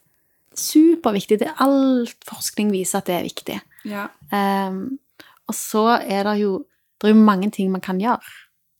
Superviktig. 0.56 1.36
Det 1.42 1.50
er 1.50 1.58
alt 1.60 2.22
forskning 2.24 2.70
viser 2.72 3.02
at 3.02 3.10
det 3.10 3.16
er 3.18 3.26
viktig. 3.26 3.58
ja. 3.84 4.06
Um, 4.32 4.98
og 5.46 5.54
så 5.54 6.00
er 6.02 6.24
det 6.26 6.40
jo 6.40 6.64
Det 6.96 7.06
er 7.06 7.12
jo 7.12 7.22
mange 7.22 7.50
ting 7.52 7.70
man 7.70 7.80
kan 7.84 8.00
gjøre. 8.00 8.24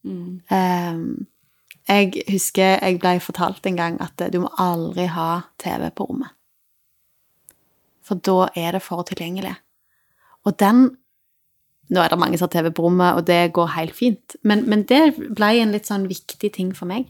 Mm. 0.09 0.41
Um, 0.51 1.27
jeg 1.89 2.23
husker 2.31 2.79
jeg 2.81 2.99
ble 2.99 3.21
fortalt 3.21 3.67
en 3.69 3.77
gang 3.77 3.99
at 4.01 4.21
eh, 4.25 4.31
du 4.33 4.41
må 4.41 4.49
aldri 4.59 5.05
ha 5.13 5.43
TV 5.61 5.91
på 5.93 6.07
rommet. 6.09 6.33
For 8.03 8.17
da 8.17 8.49
er 8.57 8.73
det 8.73 8.81
for 8.83 9.05
tilgjengelig. 9.05 9.53
Og 10.49 10.57
den 10.59 10.97
Nå 11.91 12.01
er 12.03 12.11
det 12.11 12.19
mange 12.19 12.39
som 12.39 12.49
har 12.49 12.55
TV 12.57 12.71
på 12.75 12.83
rommet, 12.89 13.15
og 13.21 13.27
det 13.29 13.53
går 13.55 13.69
helt 13.77 13.95
fint, 13.95 14.35
men, 14.43 14.65
men 14.71 14.83
det 14.91 15.03
ble 15.39 15.53
en 15.63 15.71
litt 15.75 15.87
sånn 15.87 16.09
viktig 16.11 16.51
ting 16.57 16.73
for 16.75 16.91
meg. 16.91 17.07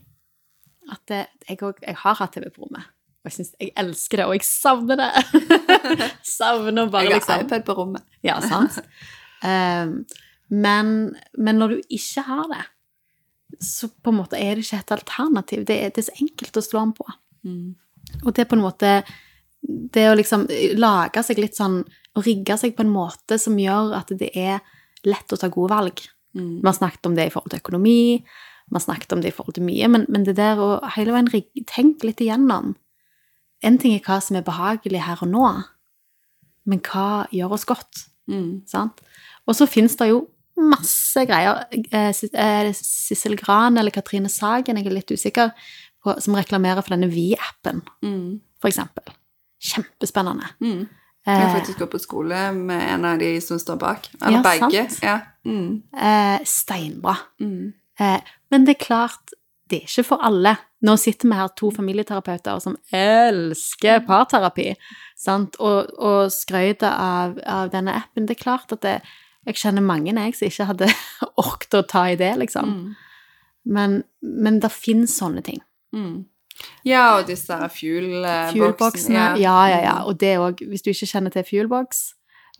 At 0.92 1.00
det, 1.10 1.22
jeg, 1.48 1.58
òg- 1.64 1.80
jeg 1.82 1.96
har 2.02 2.18
hatt 2.20 2.34
TV 2.36 2.50
på 2.52 2.66
rommet. 2.66 2.84
Og 3.24 3.30
jeg, 3.30 3.36
synes, 3.38 3.54
jeg 3.58 3.72
elsker 3.82 4.20
det, 4.20 4.26
og 4.28 4.36
jeg 4.36 4.44
savner 4.46 5.00
det. 5.00 5.08
savner 6.38 6.90
bare 6.92 7.08
Jeg 7.08 7.16
har 7.16 7.20
liksom 7.22 7.46
iPad 7.46 7.64
på 7.66 7.74
rommet. 7.80 8.04
ja, 8.22 8.36
sant? 8.44 8.76
Um, 9.42 9.96
men, 10.52 10.92
men 11.38 11.58
når 11.58 11.74
du 11.74 11.80
ikke 11.96 12.22
har 12.28 12.44
det, 12.52 12.62
så 13.62 13.88
på 13.88 14.12
en 14.12 14.18
måte 14.20 14.38
er 14.38 14.54
det 14.58 14.66
ikke 14.66 14.78
et 14.84 14.94
alternativ. 14.98 15.64
Det 15.66 15.76
er, 15.86 15.90
det 15.94 16.04
er 16.04 16.08
så 16.10 16.16
enkelt 16.22 16.60
å 16.60 16.64
slå 16.68 16.84
den 16.84 16.94
på. 17.00 17.06
Mm. 17.48 17.66
Og 18.22 18.30
det 18.36 18.44
er 18.44 18.50
på 18.52 18.58
en 18.58 18.64
måte 18.68 18.92
Det 19.66 20.04
å 20.10 20.16
liksom 20.18 20.46
lage 20.78 21.22
seg 21.26 21.40
litt 21.42 21.56
sånn 21.58 21.80
Og 22.16 22.24
rigge 22.26 22.54
seg 22.60 22.76
på 22.76 22.84
en 22.84 22.92
måte 22.92 23.38
som 23.40 23.56
gjør 23.58 23.96
at 23.98 24.12
det 24.20 24.30
er 24.38 24.60
lett 25.04 25.32
å 25.32 25.36
ta 25.36 25.50
gode 25.52 25.74
valg. 25.74 26.00
Mm. 26.34 26.60
Vi 26.62 26.66
har 26.66 26.76
snakket 26.76 27.06
om 27.06 27.14
det 27.16 27.26
i 27.26 27.32
forhold 27.34 27.52
til 27.52 27.60
økonomi, 27.60 28.22
vi 28.66 28.74
har 28.74 28.82
snakket 28.82 29.12
om 29.12 29.20
det 29.22 29.30
i 29.30 29.34
forhold 29.36 29.54
til 29.58 29.66
mye, 29.66 29.88
men, 29.92 30.06
men 30.08 30.24
det 30.26 30.34
der 30.38 30.58
å 30.58 30.80
hele 30.96 31.12
veien 31.14 31.28
tenke 31.68 32.08
litt 32.08 32.22
igjennom. 32.24 32.72
En 33.62 33.76
ting 33.78 33.94
er 33.94 34.02
hva 34.06 34.16
som 34.24 34.38
er 34.38 34.46
behagelig 34.46 35.04
her 35.04 35.22
og 35.22 35.30
nå, 35.30 35.44
men 36.66 36.80
hva 36.88 37.26
gjør 37.36 37.54
oss 37.58 37.66
godt? 37.68 38.06
Mm. 38.26 38.64
Sant? 38.66 39.04
Og 39.46 39.54
så 39.54 39.68
finnes 39.70 39.94
det 40.00 40.08
jo 40.10 40.24
masse 40.56 41.22
greier. 41.28 41.66
Eh, 41.92 42.10
eh, 42.10 42.72
Sissel 42.74 43.36
Gran 43.38 43.78
eller 43.78 43.94
Katrine 43.94 44.32
Sagen, 44.32 44.80
jeg 44.80 44.88
er 44.88 44.96
litt 44.96 45.12
usikker, 45.12 45.52
på, 46.02 46.16
som 46.22 46.34
reklamerer 46.34 46.82
for 46.82 46.96
denne 46.96 47.12
Vi-appen, 47.12 47.84
Mm. 48.02 48.40
for 48.60 48.72
eksempel. 48.72 49.14
Kjempespennende. 49.62 50.52
Mm. 50.60 50.88
Jeg 51.26 51.40
har 51.40 51.48
Eh, 51.48 51.54
faktisk 51.56 51.78
gått 51.78 51.90
på 51.90 51.98
skole 51.98 52.52
med 52.54 52.82
en 52.94 53.04
av 53.04 53.18
de 53.18 53.40
som 53.40 53.58
står 53.58 53.76
bak. 53.76 54.10
Eller 54.22 54.36
Ja, 54.36 54.42
begge. 54.42 54.88
Ja. 55.02 55.20
Mm. 55.44 55.82
eh, 55.92 56.44
steinbra. 56.44 57.16
Mm. 57.40 57.72
Eh, 57.98 58.20
men 58.50 58.64
det 58.64 58.76
er 58.76 58.84
klart, 58.84 59.32
det 59.68 59.76
er 59.76 59.86
ikke 59.86 60.04
for 60.04 60.22
alle. 60.22 60.56
Nå 60.82 60.96
sitter 60.96 61.28
vi 61.28 61.34
her 61.34 61.48
to 61.56 61.70
familieterapeuter 61.70 62.58
som 62.60 62.76
elsker 62.92 64.04
parterapi, 64.06 64.74
sant? 65.16 65.56
og, 65.58 65.90
og 65.98 66.30
skrøyter 66.30 66.92
av, 66.92 67.40
av 67.46 67.70
denne 67.70 67.96
appen. 67.96 68.26
Det 68.26 68.36
er 68.36 68.42
klart 68.44 68.72
at 68.72 68.82
det, 68.82 69.00
jeg 69.46 69.54
kjenner 69.54 69.82
mange 69.82 70.14
jeg 70.14 70.34
som 70.36 70.46
ikke 70.46 70.68
hadde 70.70 70.92
orket 71.36 71.74
å 71.74 71.82
ta 71.82 72.04
i 72.12 72.16
det, 72.16 72.36
liksom. 72.38 72.70
Mm. 72.70 72.94
Men, 73.64 74.02
men 74.22 74.60
det 74.60 74.70
finnes 74.70 75.16
sånne 75.18 75.42
ting. 75.42 75.58
Mm. 75.92 76.26
Ja, 76.86 77.16
og 77.18 77.26
disse 77.28 77.56
fuel-boksene. 77.78 79.14
Ja. 79.16 79.26
Ja, 79.40 79.56
ja, 79.70 79.80
ja. 79.84 79.96
Og 80.08 80.20
det 80.20 80.36
òg, 80.40 80.62
hvis 80.68 80.84
du 80.84 80.90
ikke 80.92 81.10
kjenner 81.10 81.34
til 81.34 81.44
Fuelbox, 81.48 82.02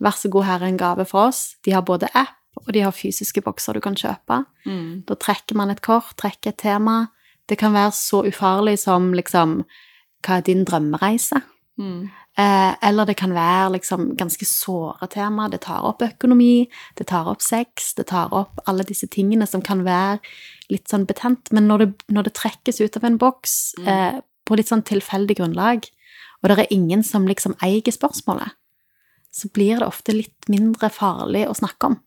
vær 0.03 0.17
så 0.17 0.29
god, 0.29 0.47
her 0.47 0.63
er 0.63 0.71
en 0.71 0.79
gave 0.79 1.05
fra 1.09 1.27
oss. 1.29 1.55
De 1.65 1.73
har 1.73 1.85
både 1.87 2.09
app, 2.13 2.37
og 2.65 2.73
de 2.73 2.83
har 2.85 2.95
fysiske 2.95 3.41
bokser 3.45 3.77
du 3.77 3.81
kan 3.83 3.97
kjøpe. 3.97 4.43
Mm. 4.65 5.03
Da 5.07 5.17
trekker 5.17 5.57
man 5.57 5.73
et 5.73 5.81
kort, 5.85 6.15
trekker 6.17 6.53
et 6.53 6.61
tema. 6.61 7.07
Det 7.49 7.57
kan 7.57 7.73
være 7.73 7.93
så 7.95 8.23
ufarlig 8.27 8.77
som 8.79 9.13
liksom 9.15 9.61
Hva 10.25 10.39
er 10.39 10.41
din 10.41 10.65
drømmereise? 10.65 11.37
Mm. 11.77 12.09
Eh, 12.37 12.75
eller 12.85 13.05
det 13.09 13.15
kan 13.17 13.31
være 13.33 13.71
liksom 13.79 14.11
ganske 14.17 14.45
såre 14.45 15.07
tema. 15.09 15.47
Det 15.49 15.61
tar 15.65 15.81
opp 15.89 16.03
økonomi, 16.05 16.67
det 16.95 17.07
tar 17.09 17.25
opp 17.31 17.41
sex, 17.41 17.95
det 17.97 18.07
tar 18.11 18.29
opp 18.33 18.59
alle 18.69 18.83
disse 18.85 19.07
tingene 19.09 19.47
som 19.49 19.61
kan 19.65 19.81
være 19.83 20.19
litt 20.69 20.85
sånn 20.91 21.07
betent. 21.09 21.49
Men 21.51 21.65
når 21.67 21.77
det, 21.79 21.93
når 22.13 22.23
det 22.29 22.33
trekkes 22.37 22.81
ut 22.81 22.97
av 22.97 23.03
en 23.09 23.17
boks 23.17 23.73
Mm. 23.79 23.87
eh, 23.87 24.21
på 24.45 24.55
litt 24.55 24.67
sånn 24.69 24.83
tilfeldig 24.85 25.37
grunnlag, 25.37 25.89
og 26.43 26.49
det 26.49 26.59
er 26.59 26.67
ingen 26.73 27.01
som 27.03 27.25
liksom 27.27 27.55
eier 27.63 27.81
spørsmålet, 27.91 28.51
så 29.33 29.49
blir 29.51 29.79
det 29.79 29.87
ofte 29.87 30.13
litt 30.13 30.47
mindre 30.47 30.89
farlig 30.89 31.47
å 31.47 31.55
snakke 31.57 31.85
om. 31.87 31.97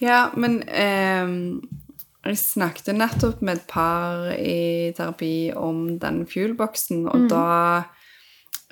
Ja, 0.00 0.30
men 0.36 0.62
eh, 0.68 1.26
jeg 2.24 2.38
snakket 2.38 2.94
nettopp 2.94 3.42
med 3.42 3.56
et 3.56 3.66
par 3.66 4.30
i 4.38 4.92
terapi 4.96 5.52
om 5.56 5.98
den 5.98 6.26
fuel-boksen, 6.26 7.08
og 7.08 7.16
Mm. 7.22 7.28
da 7.28 7.84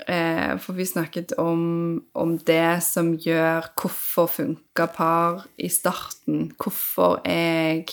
eh, 0.08 0.56
For 0.62 0.76
vi 0.78 0.86
snakket 0.88 1.34
om, 1.38 2.02
om 2.14 2.36
det 2.46 2.80
som 2.86 3.12
gjør 3.14 3.72
Hvorfor 3.76 4.30
funka 4.30 4.86
par 4.94 5.46
i 5.58 5.68
starten? 5.72 6.52
Hvorfor 6.60 7.20
er 7.24 7.80
jeg 7.80 7.88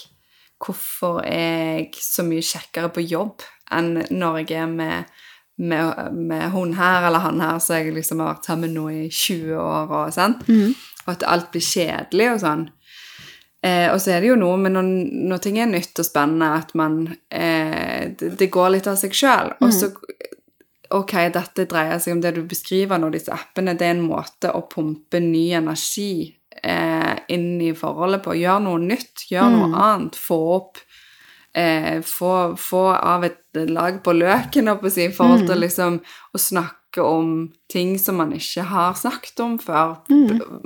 Hvorfor 0.57 1.21
er 1.21 1.83
jeg 1.83 2.01
så 2.01 2.23
mye 2.25 2.41
kjekkere 2.41 2.89
på 2.89 3.03
jobb 3.05 3.43
enn 3.69 3.99
når 4.15 4.39
jeg 4.39 4.55
er 4.63 4.69
med 4.71 5.17
med, 5.57 6.13
med 6.13 6.49
hun 6.53 6.73
her 6.77 7.07
eller 7.07 7.23
han 7.23 7.41
her, 7.41 7.59
så 7.59 7.79
jeg 7.79 7.95
liksom 7.95 8.21
har 8.21 8.35
vært 8.35 8.49
sammen 8.49 8.75
nå 8.77 8.87
i 8.93 9.07
20 9.09 9.55
år, 9.57 9.89
og 9.89 10.13
sånn. 10.13 10.35
Og 11.05 11.13
at 11.15 11.25
alt 11.25 11.49
blir 11.53 11.65
kjedelig 11.65 12.27
og 12.35 12.41
sånn. 12.43 12.65
Eh, 13.65 13.87
og 13.89 13.97
så 14.01 14.13
er 14.13 14.21
det 14.21 14.29
jo 14.29 14.37
noe 14.37 14.57
med 14.61 14.75
når, 14.75 14.89
når 15.31 15.41
ting 15.41 15.57
er 15.59 15.69
nytt 15.71 15.97
og 15.97 16.05
spennende, 16.05 16.51
at 16.61 16.75
man 16.77 16.99
eh, 17.33 18.13
det, 18.19 18.35
det 18.37 18.51
går 18.53 18.75
litt 18.75 18.89
av 18.89 18.99
seg 19.01 19.17
sjøl. 19.17 19.55
Og 19.65 19.73
så 19.73 19.89
Ok, 20.95 21.13
dette 21.33 21.67
dreier 21.69 21.99
seg 21.99 22.15
om 22.15 22.23
det 22.23 22.35
du 22.37 22.43
beskriver 22.47 22.99
nå, 23.01 23.09
disse 23.13 23.33
appene. 23.35 23.75
Det 23.77 23.87
er 23.87 23.95
en 23.95 24.05
måte 24.07 24.53
å 24.55 24.63
pumpe 24.71 25.19
ny 25.23 25.49
energi 25.57 26.37
eh, 26.61 27.13
inn 27.33 27.49
i 27.61 27.73
forholdet 27.77 28.23
på. 28.25 28.37
Gjør 28.37 28.63
noe 28.63 28.81
nytt, 28.83 29.27
gjør 29.31 29.51
noe 29.53 29.69
annet. 29.73 30.19
Få 30.19 30.39
opp 30.55 30.81
eh, 31.57 32.01
få, 32.01 32.55
få 32.57 32.83
av 32.95 33.25
et 33.27 33.61
lag 33.67 34.01
på 34.03 34.13
løken, 34.15 34.69
holdt 34.69 34.83
på 34.83 34.91
å 34.91 34.93
si, 34.93 35.07
i 35.07 35.15
forhold 35.15 35.47
til 35.49 35.63
liksom 35.63 35.99
å 36.33 36.41
snakke 36.41 37.03
om 37.03 37.33
ting 37.69 37.95
som 38.01 38.19
man 38.21 38.33
ikke 38.33 38.65
har 38.69 38.95
snakket 38.97 39.41
om 39.43 39.57
før. 39.61 39.97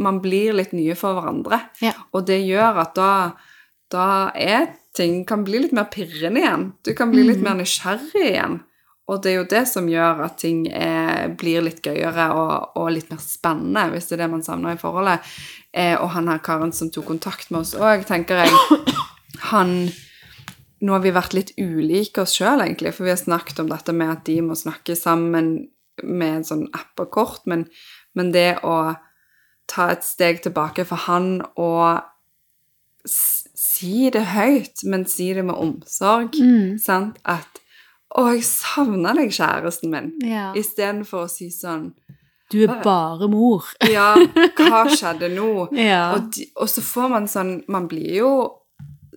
Man 0.02 0.22
blir 0.24 0.56
litt 0.58 0.76
nye 0.76 0.96
for 1.00 1.18
hverandre. 1.18 1.64
Ja. 1.84 1.96
Og 2.16 2.28
det 2.30 2.42
gjør 2.44 2.84
at 2.86 2.96
da, 3.00 3.14
da 3.92 4.10
er 4.36 4.70
ting 4.96 5.24
kan 5.28 5.46
bli 5.48 5.64
litt 5.64 5.76
mer 5.76 5.88
pirrende 5.92 6.44
igjen. 6.44 6.68
Du 6.84 6.94
kan 6.98 7.12
bli 7.14 7.24
litt 7.28 7.44
mer 7.44 7.56
nysgjerrig 7.60 8.28
igjen. 8.34 8.60
Og 9.12 9.19
det 9.24 9.32
er 9.32 9.39
jo 9.41 9.47
det 9.52 9.63
som 9.67 9.89
gjør 9.91 10.24
at 10.26 10.38
ting 10.39 10.63
er, 10.71 11.34
blir 11.39 11.65
litt 11.65 11.82
gøyere 11.84 12.30
og, 12.38 12.78
og 12.80 12.91
litt 12.95 13.12
mer 13.12 13.19
spennende, 13.24 13.89
hvis 13.91 14.08
det 14.08 14.17
er 14.17 14.24
det 14.24 14.30
man 14.32 14.45
savner 14.45 14.78
i 14.78 14.80
forholdet. 14.80 15.34
Eh, 15.76 15.97
og 15.97 16.13
han 16.15 16.32
her 16.32 16.39
karen 16.43 16.71
som 16.76 16.91
tok 16.91 17.10
kontakt 17.12 17.52
med 17.52 17.65
oss 17.65 17.76
òg, 17.76 18.06
tenker 18.08 18.43
jeg 18.43 18.56
Han 19.52 19.76
Nå 20.82 20.95
har 20.95 21.04
vi 21.04 21.12
vært 21.13 21.36
litt 21.38 21.52
ulike 21.62 22.24
oss 22.24 22.34
sjøl, 22.39 22.63
egentlig, 22.63 22.95
for 22.95 23.06
vi 23.06 23.12
har 23.13 23.19
snakket 23.19 23.60
om 23.62 23.67
dette 23.69 23.93
med 23.93 24.15
at 24.15 24.24
de 24.26 24.39
må 24.41 24.56
snakke 24.58 24.95
sammen 24.97 25.52
med 26.02 26.39
en 26.39 26.47
sånn 26.47 26.63
app 26.74 27.04
og 27.04 27.12
kort, 27.13 27.43
men, 27.45 27.67
men 28.17 28.32
det 28.34 28.63
å 28.65 28.95
ta 29.69 29.91
et 29.93 30.02
steg 30.02 30.41
tilbake 30.41 30.88
for 30.89 31.06
han 31.06 31.43
og 31.54 32.02
si 33.06 34.10
det 34.13 34.24
høyt, 34.34 34.82
men 34.89 35.06
si 35.10 35.30
det 35.38 35.45
med 35.45 35.58
omsorg. 35.58 36.34
Mm. 36.34 36.80
Sant? 36.82 37.21
At 37.30 37.61
'Å, 38.12 38.34
jeg 38.36 38.43
savner 38.43 39.13
deg, 39.15 39.30
kjæresten 39.32 39.89
min', 39.91 40.12
Ja. 40.24 40.54
istedenfor 40.54 41.26
å 41.26 41.30
si 41.30 41.50
sånn 41.50 41.93
Du 42.52 42.63
er 42.63 42.82
bare 42.84 43.28
mor. 43.32 43.63
Ja, 43.89 44.15
hva 44.58 44.84
skjedde 44.91 45.30
nå? 45.36 45.69
Ja. 45.71 46.13
Og, 46.15 46.32
de, 46.36 46.45
og 46.58 46.67
så 46.67 46.82
får 46.82 47.10
man 47.10 47.28
sånn 47.28 47.63
Man 47.67 47.88
blir 47.88 48.15
jo 48.17 48.32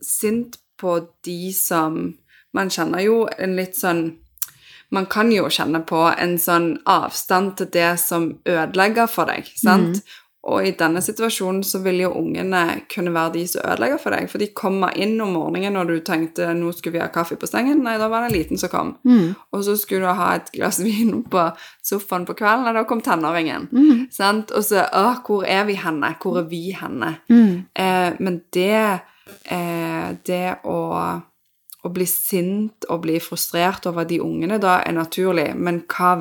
sint 0.00 0.59
på 0.78 1.00
de 1.24 1.52
som 1.52 2.14
Man 2.54 2.68
kjenner 2.70 3.02
jo 3.02 3.26
en 3.38 3.57
litt 3.57 3.74
sånn 3.74 4.18
Man 4.92 5.07
kan 5.07 5.33
jo 5.33 5.48
kjenne 5.50 5.80
på 5.85 6.04
en 6.18 6.37
sånn 6.38 6.76
avstand 6.87 7.57
til 7.57 7.66
det 7.72 7.98
som 7.98 8.28
ødelegger 8.46 9.09
for 9.11 9.26
deg, 9.26 9.48
sant? 9.59 10.04
Og 10.44 10.66
i 10.66 10.74
denne 10.76 11.00
situasjonen 11.00 11.62
så 11.64 11.78
vil 11.85 12.02
jo 12.02 12.11
ungene 12.20 12.83
kunne 12.92 13.14
være 13.14 13.33
de 13.38 13.44
som 13.48 13.64
ødelegger 13.64 14.00
for 14.02 14.12
deg, 14.12 14.26
for 14.28 14.42
de 14.42 14.50
kommer 14.57 14.92
inn 15.00 15.16
om 15.24 15.33
morgenen 15.38 15.72
når 15.78 15.88
du 15.88 15.94
tenkte 16.04 16.50
nå 16.59 16.72
skulle 16.76 16.98
vi 16.98 17.02
ha 17.02 17.09
kaffe 17.12 17.38
på 17.40 17.48
sengen. 17.48 17.80
Nei, 17.87 17.96
da 18.00 18.11
var 18.12 18.24
det 18.24 18.30
en 18.33 18.37
liten 18.37 18.61
som 18.61 18.72
kom. 18.72 18.92
Mm. 19.09 19.33
Og 19.57 19.64
så 19.64 19.76
skulle 19.80 20.04
du 20.04 20.20
ha 20.20 20.35
et 20.37 20.52
glass 20.52 20.83
vin 20.85 21.22
på 21.33 21.46
sofaen 21.85 22.28
på 22.28 22.37
kvelden, 22.37 22.68
og 22.68 22.76
da 22.76 22.85
kom 22.88 23.00
tenåringen. 23.04 23.68
Mm. 23.72 24.07
Sant? 24.12 24.52
Og 24.52 24.68
så 24.68 24.85
Å, 24.85 25.07
hvor 25.24 25.46
er 25.48 25.64
vi 25.68 25.78
henne? 25.80 26.12
Hvor 26.20 26.42
er 26.42 26.48
vi 26.50 26.64
henne? 26.76 27.14
Mm. 27.33 27.64
Eh, 27.72 28.11
men 28.20 28.42
det 28.52 29.00
eh, 29.48 30.11
Det 30.24 30.46
å, 30.68 30.78
å 31.85 31.90
bli 31.92 32.07
sint 32.09 32.85
og 32.92 33.07
bli 33.07 33.16
frustrert 33.20 33.87
over 33.88 34.04
de 34.09 34.20
ungene 34.20 34.61
da 34.61 34.83
er 34.85 34.92
naturlig, 34.92 35.54
men 35.57 35.87
hva 35.88 36.18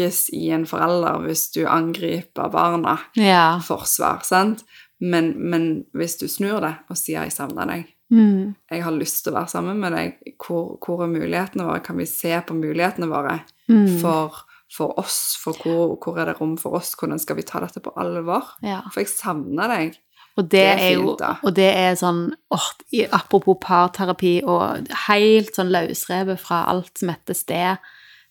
vekkes 0.00 0.30
i 0.32 0.50
en 0.54 0.66
forelder 0.66 1.20
hvis 1.26 1.50
du 1.54 1.64
angriper 1.68 2.50
barna? 2.50 2.98
Ja. 3.16 3.60
Forsvar, 3.64 4.22
sant? 4.24 4.64
Men, 5.00 5.32
men 5.50 5.84
hvis 5.96 6.18
du 6.20 6.26
snur 6.28 6.60
det 6.60 6.74
og 6.90 6.96
sier 6.96 7.22
'jeg 7.24 7.32
savner 7.32 7.66
deg', 7.66 7.86
Mm. 8.12 8.56
jeg 8.68 8.82
har 8.82 8.90
lyst 8.90 9.22
til 9.22 9.32
å 9.32 9.36
være 9.36 9.48
sammen 9.48 9.78
med 9.78 9.92
deg, 9.92 10.34
hvor, 10.44 10.78
hvor 10.84 11.04
er 11.04 11.06
mulighetene 11.06 11.62
våre? 11.64 11.80
Kan 11.80 11.96
vi 11.96 12.04
se 12.06 12.40
på 12.44 12.54
mulighetene 12.54 13.06
våre? 13.06 13.40
Mm. 13.70 14.00
for, 14.00 14.34
for 14.76 14.98
oss, 14.98 15.36
for 15.40 15.52
hvor, 15.52 15.96
hvor 16.02 16.18
er 16.18 16.24
det 16.24 16.40
rom 16.40 16.56
for 16.58 16.74
oss, 16.74 16.96
hvordan 16.96 17.20
skal 17.20 17.36
vi 17.36 17.42
ta 17.42 17.60
dette 17.60 17.78
på 17.80 17.92
alvor? 17.96 18.42
ja. 18.64 18.80
For 18.92 19.00
jeg 19.00 19.08
savner 19.08 19.68
deg. 19.68 19.96
Og 20.36 20.42
det, 20.44 20.50
Det 20.50 20.66
er 20.66 20.72
er 20.92 20.96
fint, 20.96 21.18
da. 21.20 21.36
Og 21.44 21.54
det 21.54 21.76
er 21.76 21.94
sånn 21.94 22.34
oh, 22.50 22.70
Apropos 23.12 23.56
parterapi 23.60 24.42
og 24.44 24.88
helt 25.06 25.54
sånn 25.54 25.70
løsrevet 25.70 26.40
fra 26.40 26.64
alt 26.66 26.98
som 26.98 27.08
heter 27.10 27.34
sted. 27.34 27.76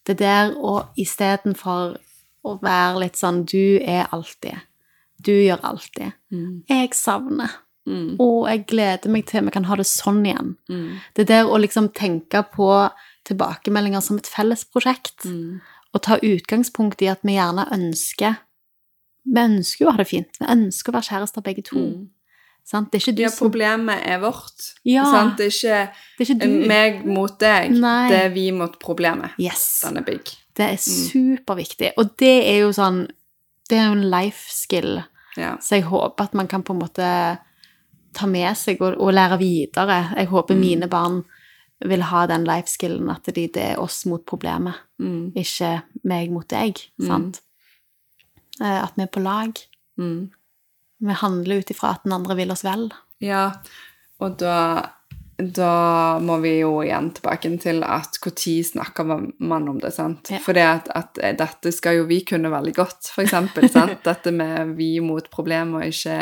Det 0.07 0.17
der 0.19 0.53
å 0.55 0.88
istedenfor 0.97 1.97
å 2.47 2.53
være 2.62 2.99
litt 3.03 3.17
sånn 3.19 3.43
Du 3.45 3.79
er 3.83 4.07
alltid. 4.15 4.55
Du 5.21 5.31
gjør 5.31 5.59
alltid. 5.67 6.13
Jeg 6.69 6.93
savner. 6.95 7.49
Mm. 7.89 8.15
Og 8.21 8.47
jeg 8.47 8.65
gleder 8.69 9.09
meg 9.12 9.25
til 9.27 9.43
vi 9.47 9.51
kan 9.51 9.65
ha 9.65 9.75
det 9.75 9.85
sånn 9.89 10.21
igjen. 10.25 10.53
Mm. 10.69 10.99
Det 11.15 11.27
der 11.27 11.49
å 11.49 11.57
liksom 11.59 11.89
tenke 11.97 12.43
på 12.53 12.69
tilbakemeldinger 13.25 14.01
som 14.01 14.17
et 14.17 14.27
felles 14.29 14.63
prosjekt, 14.65 15.25
Mm. 15.25 15.59
og 15.93 16.01
ta 16.01 16.17
utgangspunkt 16.17 17.01
i 17.01 17.07
at 17.09 17.19
vi 17.23 17.33
gjerne 17.35 17.67
ønsker 17.71 18.38
Vi 19.25 19.41
ønsker 19.41 19.83
jo 19.83 19.89
å 19.89 19.91
ha 19.91 19.97
det 19.97 20.07
fint. 20.07 20.29
Vi 20.39 20.45
ønsker 20.47 20.89
å 20.91 20.95
være 20.95 21.09
kjærester 21.09 21.41
begge 21.43 21.62
to. 21.63 21.75
Mm. 21.77 22.09
Sant? 22.69 22.91
Det 22.91 22.99
er 22.99 23.03
ikke 23.08 23.15
du 23.17 23.21
Ja, 23.23 23.29
som 23.34 23.47
problemet 23.47 24.03
er 24.05 24.19
vårt. 24.21 24.65
Ja. 24.86 25.03
Sant? 25.10 25.38
Det 25.39 25.47
er 25.47 25.55
ikke 25.55 25.79
Det 26.19 26.27
er 26.27 26.36
ikke 26.36 26.67
meg 26.69 26.99
mot 27.10 27.39
deg, 27.41 27.71
Nei. 27.82 28.10
det 28.12 28.19
er 28.27 28.29
vi 28.36 28.43
mot 28.53 28.75
problemet. 28.79 29.32
Yes. 29.41 29.63
Den 29.88 29.97
er 29.97 30.05
big. 30.05 30.29
Det 30.60 30.67
er 30.75 30.77
superviktig. 30.84 31.93
Og 31.97 32.12
det 32.21 32.36
er 32.51 32.60
jo 32.65 32.69
sånn 32.75 33.08
Det 33.69 33.77
er 33.77 33.86
jo 33.91 33.97
en 33.99 34.10
life 34.10 34.49
skill, 34.49 35.03
Ja. 35.38 35.55
så 35.62 35.75
jeg 35.77 35.84
håper 35.84 36.23
at 36.23 36.34
man 36.34 36.47
kan 36.47 36.63
på 36.63 36.73
en 36.73 36.79
måte 36.82 37.39
ta 38.13 38.25
med 38.25 38.58
seg 38.58 38.82
og, 38.82 38.95
og 38.99 39.13
lære 39.13 39.38
videre. 39.38 40.15
Jeg 40.17 40.27
håper 40.27 40.55
Mm. 40.55 40.60
mine 40.60 40.88
barn 40.89 41.23
vil 41.86 42.01
ha 42.01 42.25
den 42.27 42.43
life 42.45 42.67
skillen 42.67 43.10
at 43.12 43.23
de, 43.25 43.47
det 43.47 43.58
er 43.58 43.79
oss 43.79 44.05
mot 44.05 44.25
problemet, 44.25 44.73
Mm. 44.99 45.32
ikke 45.36 45.84
meg 46.03 46.32
mot 46.32 46.47
deg. 46.47 46.75
Sant? 46.99 47.41
Mm. 48.60 48.65
At 48.84 48.93
vi 48.97 49.03
er 49.03 49.08
på 49.08 49.21
lag. 49.23 49.53
Mm. 49.99 50.32
Vi 50.99 51.15
handler 51.21 51.62
ut 51.62 51.71
ifra 51.71 51.93
at 51.95 52.05
den 52.05 52.15
andre 52.15 52.35
vil 52.39 52.51
oss 52.51 52.65
vel. 52.67 52.89
Ja, 53.23 53.49
og 54.19 54.35
da, 54.41 54.57
da 55.39 55.73
må 56.23 56.39
vi 56.43 56.57
jo 56.59 56.79
igjen 56.83 57.12
tilbake 57.15 57.51
til 57.63 57.83
at 57.88 58.19
når 58.25 58.67
snakker 58.67 59.07
man 59.07 59.69
om 59.71 59.79
det, 59.79 59.93
sant? 59.95 60.31
Ja. 60.31 60.41
For 60.43 60.59
at, 60.59 60.91
at 60.95 61.19
dette 61.39 61.71
skal 61.75 62.01
jo 62.01 62.09
vi 62.09 62.21
kunne 62.27 62.51
veldig 62.51 62.75
godt, 62.75 63.12
for 63.13 63.23
eksempel, 63.23 63.69
sant? 63.77 64.03
Dette 64.03 64.35
med 64.35 64.75
vi 64.79 64.97
mot 64.99 65.31
problemet 65.31 65.81
og 65.81 65.95
ikke 65.95 66.19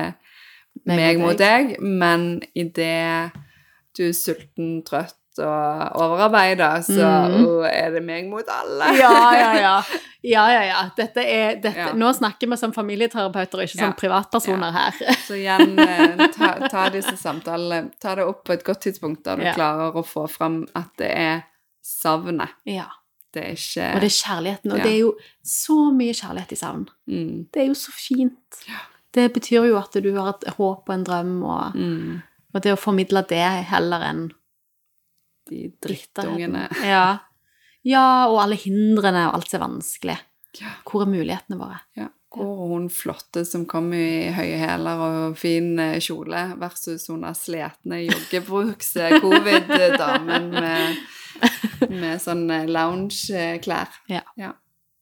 Meg 0.85 0.99
meg 0.99 1.17
mot 1.17 1.31
mot 1.31 1.39
deg, 1.39 1.71
men 1.81 2.35
i 2.53 2.67
det 2.69 3.31
du 3.97 4.03
er 4.11 4.13
sulten, 4.13 4.83
trøtt 4.85 5.17
og 5.45 5.95
overarbeida, 6.04 6.69
så 6.86 6.97
mm. 6.97 7.38
oh, 7.45 7.65
er 7.69 7.91
det 7.95 8.02
meg 8.06 8.28
mot 8.30 8.47
alle. 8.52 8.91
Ja, 8.97 9.13
ja, 9.38 9.50
ja. 9.62 9.73
ja, 10.34 10.45
ja, 10.54 10.62
ja. 10.67 10.84
Dette 10.97 11.23
er, 11.23 11.58
dette. 11.63 11.89
Nå 11.97 12.12
snakker 12.17 12.52
vi 12.52 12.60
som 12.60 12.73
familieterapeuter, 12.76 13.65
ikke 13.65 13.80
som 13.80 13.95
privatpersoner 14.00 14.76
her. 14.76 15.02
Så 15.26 15.39
igjen, 15.39 15.78
eh, 15.84 16.28
ta, 16.36 16.54
ta 16.67 16.88
disse 16.93 17.17
samtalene, 17.19 17.93
ta 18.02 18.15
det 18.19 18.28
opp 18.28 18.45
på 18.47 18.58
et 18.58 18.65
godt 18.67 18.86
tidspunkt 18.88 19.26
der 19.28 19.41
du 19.41 19.50
klarer 19.52 19.97
å 19.97 20.06
få 20.06 20.28
fram 20.32 20.63
at 20.78 20.93
det 21.02 21.12
er 21.13 21.43
savnet. 21.86 22.56
Ja. 22.67 22.89
Det 23.34 23.43
er 23.43 23.58
ikke 23.58 23.88
Og 23.93 24.02
det 24.02 24.08
er 24.08 24.15
kjærligheten. 24.15 24.71
Og 24.71 24.80
det 24.82 24.91
er 24.91 25.00
jo 25.02 25.10
så 25.45 25.78
mye 25.93 26.13
kjærlighet 26.15 26.54
i 26.56 26.60
savn. 26.60 26.86
mm, 27.06 27.47
Det 27.54 27.62
er 27.62 27.67
jo 27.67 27.76
så 27.78 27.91
fint. 27.91 28.62
Det 29.13 29.34
betyr 29.34 29.67
jo 29.67 29.78
at 29.78 29.93
du 29.93 30.10
har 30.15 30.34
et 30.34 30.47
håp 30.58 30.89
og 30.89 30.93
en 30.93 31.04
drøm, 31.04 31.43
og, 31.43 31.76
mm, 31.76 32.21
og 32.54 32.63
det 32.63 32.73
å 32.73 32.80
formidle 32.80 33.23
det 33.30 33.45
heller 33.71 34.06
enn 34.10 34.28
De 35.49 35.63
drittungene. 35.83 36.67
Ja. 36.86 37.05
ja, 37.88 38.05
og 38.29 38.41
alle 38.43 38.60
hindrene 38.60 39.27
og 39.29 39.39
alt 39.39 39.51
som 39.51 39.60
er 39.60 39.65
vanskelig. 39.65 40.19
Ja. 40.57 40.77
Hvor 40.88 41.05
er 41.05 41.12
mulighetene 41.12 41.60
våre? 41.60 41.81
Ja. 41.97 42.10
Hvor 42.33 42.49
er 42.51 42.71
hun 42.73 42.88
flotte 42.91 43.43
som 43.47 43.63
kom 43.69 43.89
i 43.95 44.29
høye 44.36 44.57
hæler 44.60 45.01
og 45.01 45.38
fin 45.39 45.77
eh, 45.79 45.97
kjole, 46.03 46.43
versus 46.60 47.07
hun 47.12 47.23
er 47.25 47.38
sletne 47.38 48.03
joggebrukse 48.03 49.10
covid-damen 49.23 50.49
med, 50.53 51.03
med 51.93 52.21
sånn 52.21 52.45
lounge-klær. 52.69 54.01
Ja. 54.12 54.25
Ja. 54.39 54.53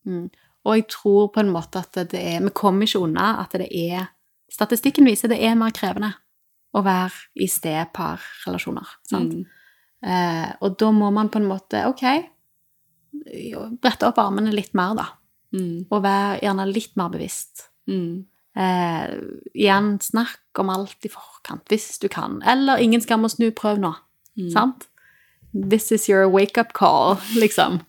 Mm. 0.06 0.30
Og 0.66 0.80
jeg 0.80 0.88
tror 0.94 1.32
på 1.34 1.42
en 1.42 1.54
måte 1.54 1.82
at 1.82 1.98
det 2.12 2.20
er 2.22 2.44
Vi 2.46 2.52
kommer 2.54 2.86
ikke 2.86 3.02
unna 3.06 3.36
at 3.42 3.56
det 3.58 3.70
er 3.74 4.12
Statistikken 4.52 5.08
viser 5.10 5.32
det 5.32 5.40
er 5.44 5.58
mer 5.58 5.74
krevende 5.76 6.12
å 6.76 6.84
være 6.86 7.42
i 7.42 7.48
steparrelasjoner. 7.50 8.92
Sant? 9.10 9.34
Mm. 9.34 9.46
Eh, 10.04 10.50
og 10.62 10.78
da 10.80 10.92
må 10.94 11.12
man 11.14 11.32
på 11.34 11.40
en 11.42 11.48
måte 11.50 11.86
OK, 11.90 12.04
brette 13.82 14.08
opp 14.08 14.20
armene 14.22 14.54
litt 14.54 14.74
mer, 14.78 14.96
da. 14.98 15.08
Mm. 15.56 15.86
Og 15.90 16.02
være 16.04 16.40
gjerne 16.44 16.66
litt 16.70 16.96
mer 17.00 17.12
bevisst. 17.14 17.70
Mm. 17.90 18.26
Eh, 18.56 19.06
igjen, 19.54 19.96
snakk 20.04 20.62
om 20.62 20.72
alt 20.72 21.08
i 21.08 21.12
forkant, 21.12 21.66
hvis 21.72 21.96
du 22.02 22.08
kan. 22.12 22.42
Eller 22.48 22.84
ingen 22.84 23.04
skam 23.04 23.28
å 23.28 23.32
snu, 23.32 23.50
prøv 23.56 23.82
nå. 23.82 23.94
Mm. 24.40 24.52
Sant? 24.54 24.88
This 25.56 25.92
is 25.96 26.10
your 26.10 26.28
wake-up 26.32 26.74
call, 26.74 27.18
liksom. 27.44 27.82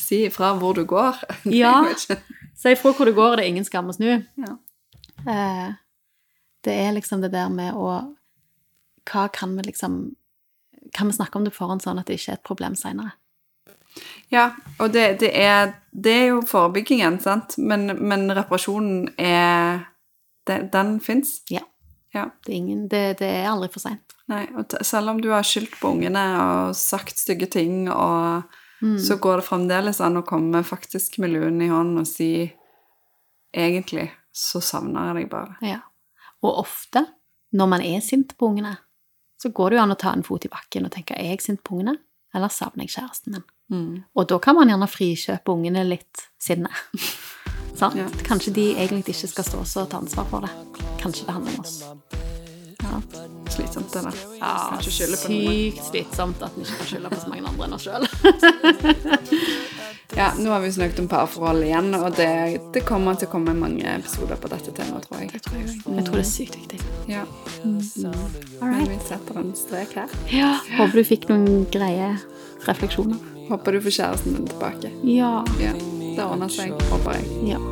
Si 0.00 0.24
ifra 0.26 0.54
hvor 0.58 0.76
du 0.76 0.84
går. 0.88 1.20
Ja. 1.62 1.82
Si 1.96 2.72
ifra 2.72 2.92
hvor 2.94 3.08
du 3.08 3.14
går, 3.16 3.36
det 3.36 3.44
er 3.46 3.52
ingen 3.52 3.68
skam 3.68 3.90
å 3.90 3.96
snu. 3.96 4.22
Ja. 4.40 4.56
Eh, 5.28 5.68
det 6.62 6.74
er 6.78 6.92
liksom 6.94 7.22
det 7.22 7.32
der 7.34 7.50
med 7.52 7.74
å 7.74 8.16
Hva 9.02 9.24
kan 9.34 9.56
vi 9.56 9.64
liksom 9.66 10.12
Kan 10.92 11.08
vi 11.08 11.16
snakke 11.16 11.38
om 11.38 11.44
det 11.44 11.52
på 11.54 11.62
forhånd 11.62 11.82
sånn 11.84 11.98
at 12.00 12.06
det 12.06 12.18
ikke 12.20 12.32
er 12.34 12.38
et 12.40 12.44
problem 12.46 12.74
seinere? 12.76 13.14
Ja, 14.32 14.50
og 14.80 14.92
det, 14.94 15.18
det, 15.20 15.30
er, 15.36 15.74
det 15.92 16.12
er 16.22 16.26
jo 16.30 16.40
forebyggingen, 16.48 17.18
sant? 17.20 17.58
Men, 17.58 17.90
men 18.00 18.30
reparasjonen 18.32 19.10
er 19.20 19.82
Den, 20.48 20.70
Den 20.72 20.96
fins. 21.00 21.42
Ja. 21.52 21.60
Ja. 22.12 22.26
Det 22.44 22.52
er, 22.52 22.56
ingen, 22.56 22.88
det, 22.88 23.18
det 23.20 23.28
er 23.28 23.50
aldri 23.52 23.68
for 23.72 23.80
seint. 23.84 24.12
Nei, 24.28 24.46
og 24.58 24.72
selv 24.84 25.12
om 25.12 25.20
du 25.22 25.30
har 25.32 25.44
skyldt 25.46 25.76
på 25.80 25.92
ungene 25.94 26.22
og 26.40 26.74
sagt 26.76 27.18
stygge 27.20 27.46
ting, 27.52 27.86
og 27.92 28.42
Mm. 28.82 28.96
så 28.98 29.14
går 29.14 29.36
det 29.38 29.44
fremdeles 29.46 30.00
an 30.02 30.16
å 30.18 30.24
komme 30.26 30.58
faktisk 30.66 31.20
med 31.22 31.30
luen 31.30 31.60
i 31.62 31.68
hånden 31.70 32.00
og 32.00 32.06
si 32.10 32.50
Egentlig 33.54 34.08
så 34.34 34.58
savner 34.64 35.10
jeg 35.12 35.14
deg 35.20 35.28
bare. 35.30 35.54
Ja. 35.62 35.76
Og 36.42 36.62
ofte, 36.64 37.04
når 37.52 37.68
man 37.68 37.84
er 37.84 38.00
sint 38.02 38.32
på 38.40 38.48
ungene, 38.48 38.72
så 39.42 39.50
går 39.50 39.72
det 39.72 39.78
jo 39.78 39.82
an 39.82 39.94
å 39.94 39.98
ta 39.98 40.12
en 40.14 40.22
fot 40.26 40.46
i 40.46 40.52
bakken 40.52 40.86
og 40.86 40.94
tenke 40.94 41.16
er 41.18 41.32
jeg 41.32 41.42
sint 41.42 41.62
på 41.66 41.74
ungene, 41.76 41.96
eller 42.32 42.52
savner 42.52 42.86
jeg 42.86 42.94
kjæresten 42.94 43.36
min? 43.36 43.46
Mm. 43.72 43.94
Og 44.14 44.28
da 44.30 44.38
kan 44.42 44.58
man 44.58 44.70
gjerne 44.70 44.90
frikjøpe 44.90 45.54
ungene 45.54 45.84
litt 45.88 46.26
sinne. 46.42 46.70
Sant? 47.78 47.98
Ja. 47.98 48.06
Kanskje 48.28 48.54
de 48.54 48.66
egentlig 48.76 49.16
ikke 49.16 49.32
skal 49.34 49.48
stå 49.48 49.64
og 49.64 49.88
ta 49.90 50.02
ansvar 50.02 50.28
for 50.30 50.46
det. 50.46 50.52
Kanskje 51.02 51.26
det 51.26 51.40
handler 51.40 51.58
om 51.58 51.64
oss. 51.64 52.21
Slitsomt, 53.52 53.92
det 53.92 54.02
der. 54.06 54.20
Ja, 54.40 54.52
sykt 54.80 55.82
slitsomt 55.90 56.42
at 56.42 56.54
vi 56.56 56.64
ikke 56.64 56.78
kan 56.80 56.88
skylde 56.92 57.10
på 57.12 57.20
så 57.20 57.28
mange 57.32 57.48
andre 57.52 57.68
enn 57.68 57.76
oss 57.76 57.86
sjøl. 57.86 58.08
Ja, 60.16 60.26
nå 60.36 60.50
har 60.52 60.60
vi 60.60 60.68
snakket 60.72 60.98
om 61.00 61.06
parforhold 61.08 61.62
igjen, 61.64 61.94
og 61.96 62.10
det, 62.18 62.26
det 62.74 62.82
kommer 62.84 63.16
til 63.16 63.30
å 63.30 63.32
komme 63.32 63.54
mange 63.56 63.86
episoder 63.94 64.36
på 64.36 64.50
dette 64.52 64.74
temaet, 64.76 65.06
tror 65.08 65.22
jeg. 65.22 65.30
Jeg 65.32 66.04
tror 66.04 66.18
det 66.18 66.20
er 66.20 66.28
sykt 66.28 66.58
viktig. 66.58 66.80
Ja, 67.08 67.22
All 67.64 68.74
Men 68.74 68.90
vi 68.90 68.98
setter 69.08 69.40
en 69.40 69.54
strek 69.56 69.96
her. 69.96 70.12
Ja, 70.28 70.50
håper 70.76 71.00
du 71.00 71.04
fikk 71.08 71.24
noen 71.32 71.64
greie 71.72 72.10
refleksjoner. 72.68 73.24
Håper 73.48 73.78
du 73.78 73.80
får 73.88 73.96
kjæresten 74.02 74.36
din 74.36 74.52
tilbake. 74.52 74.92
Ja. 75.08 75.32
Ja, 75.64 75.72
Det 75.80 76.28
ordner 76.28 76.52
seg, 76.52 76.76
håper 76.92 77.16
jeg. 77.16 77.54
ja. 77.54 77.64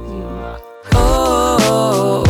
Oh, 0.96 2.29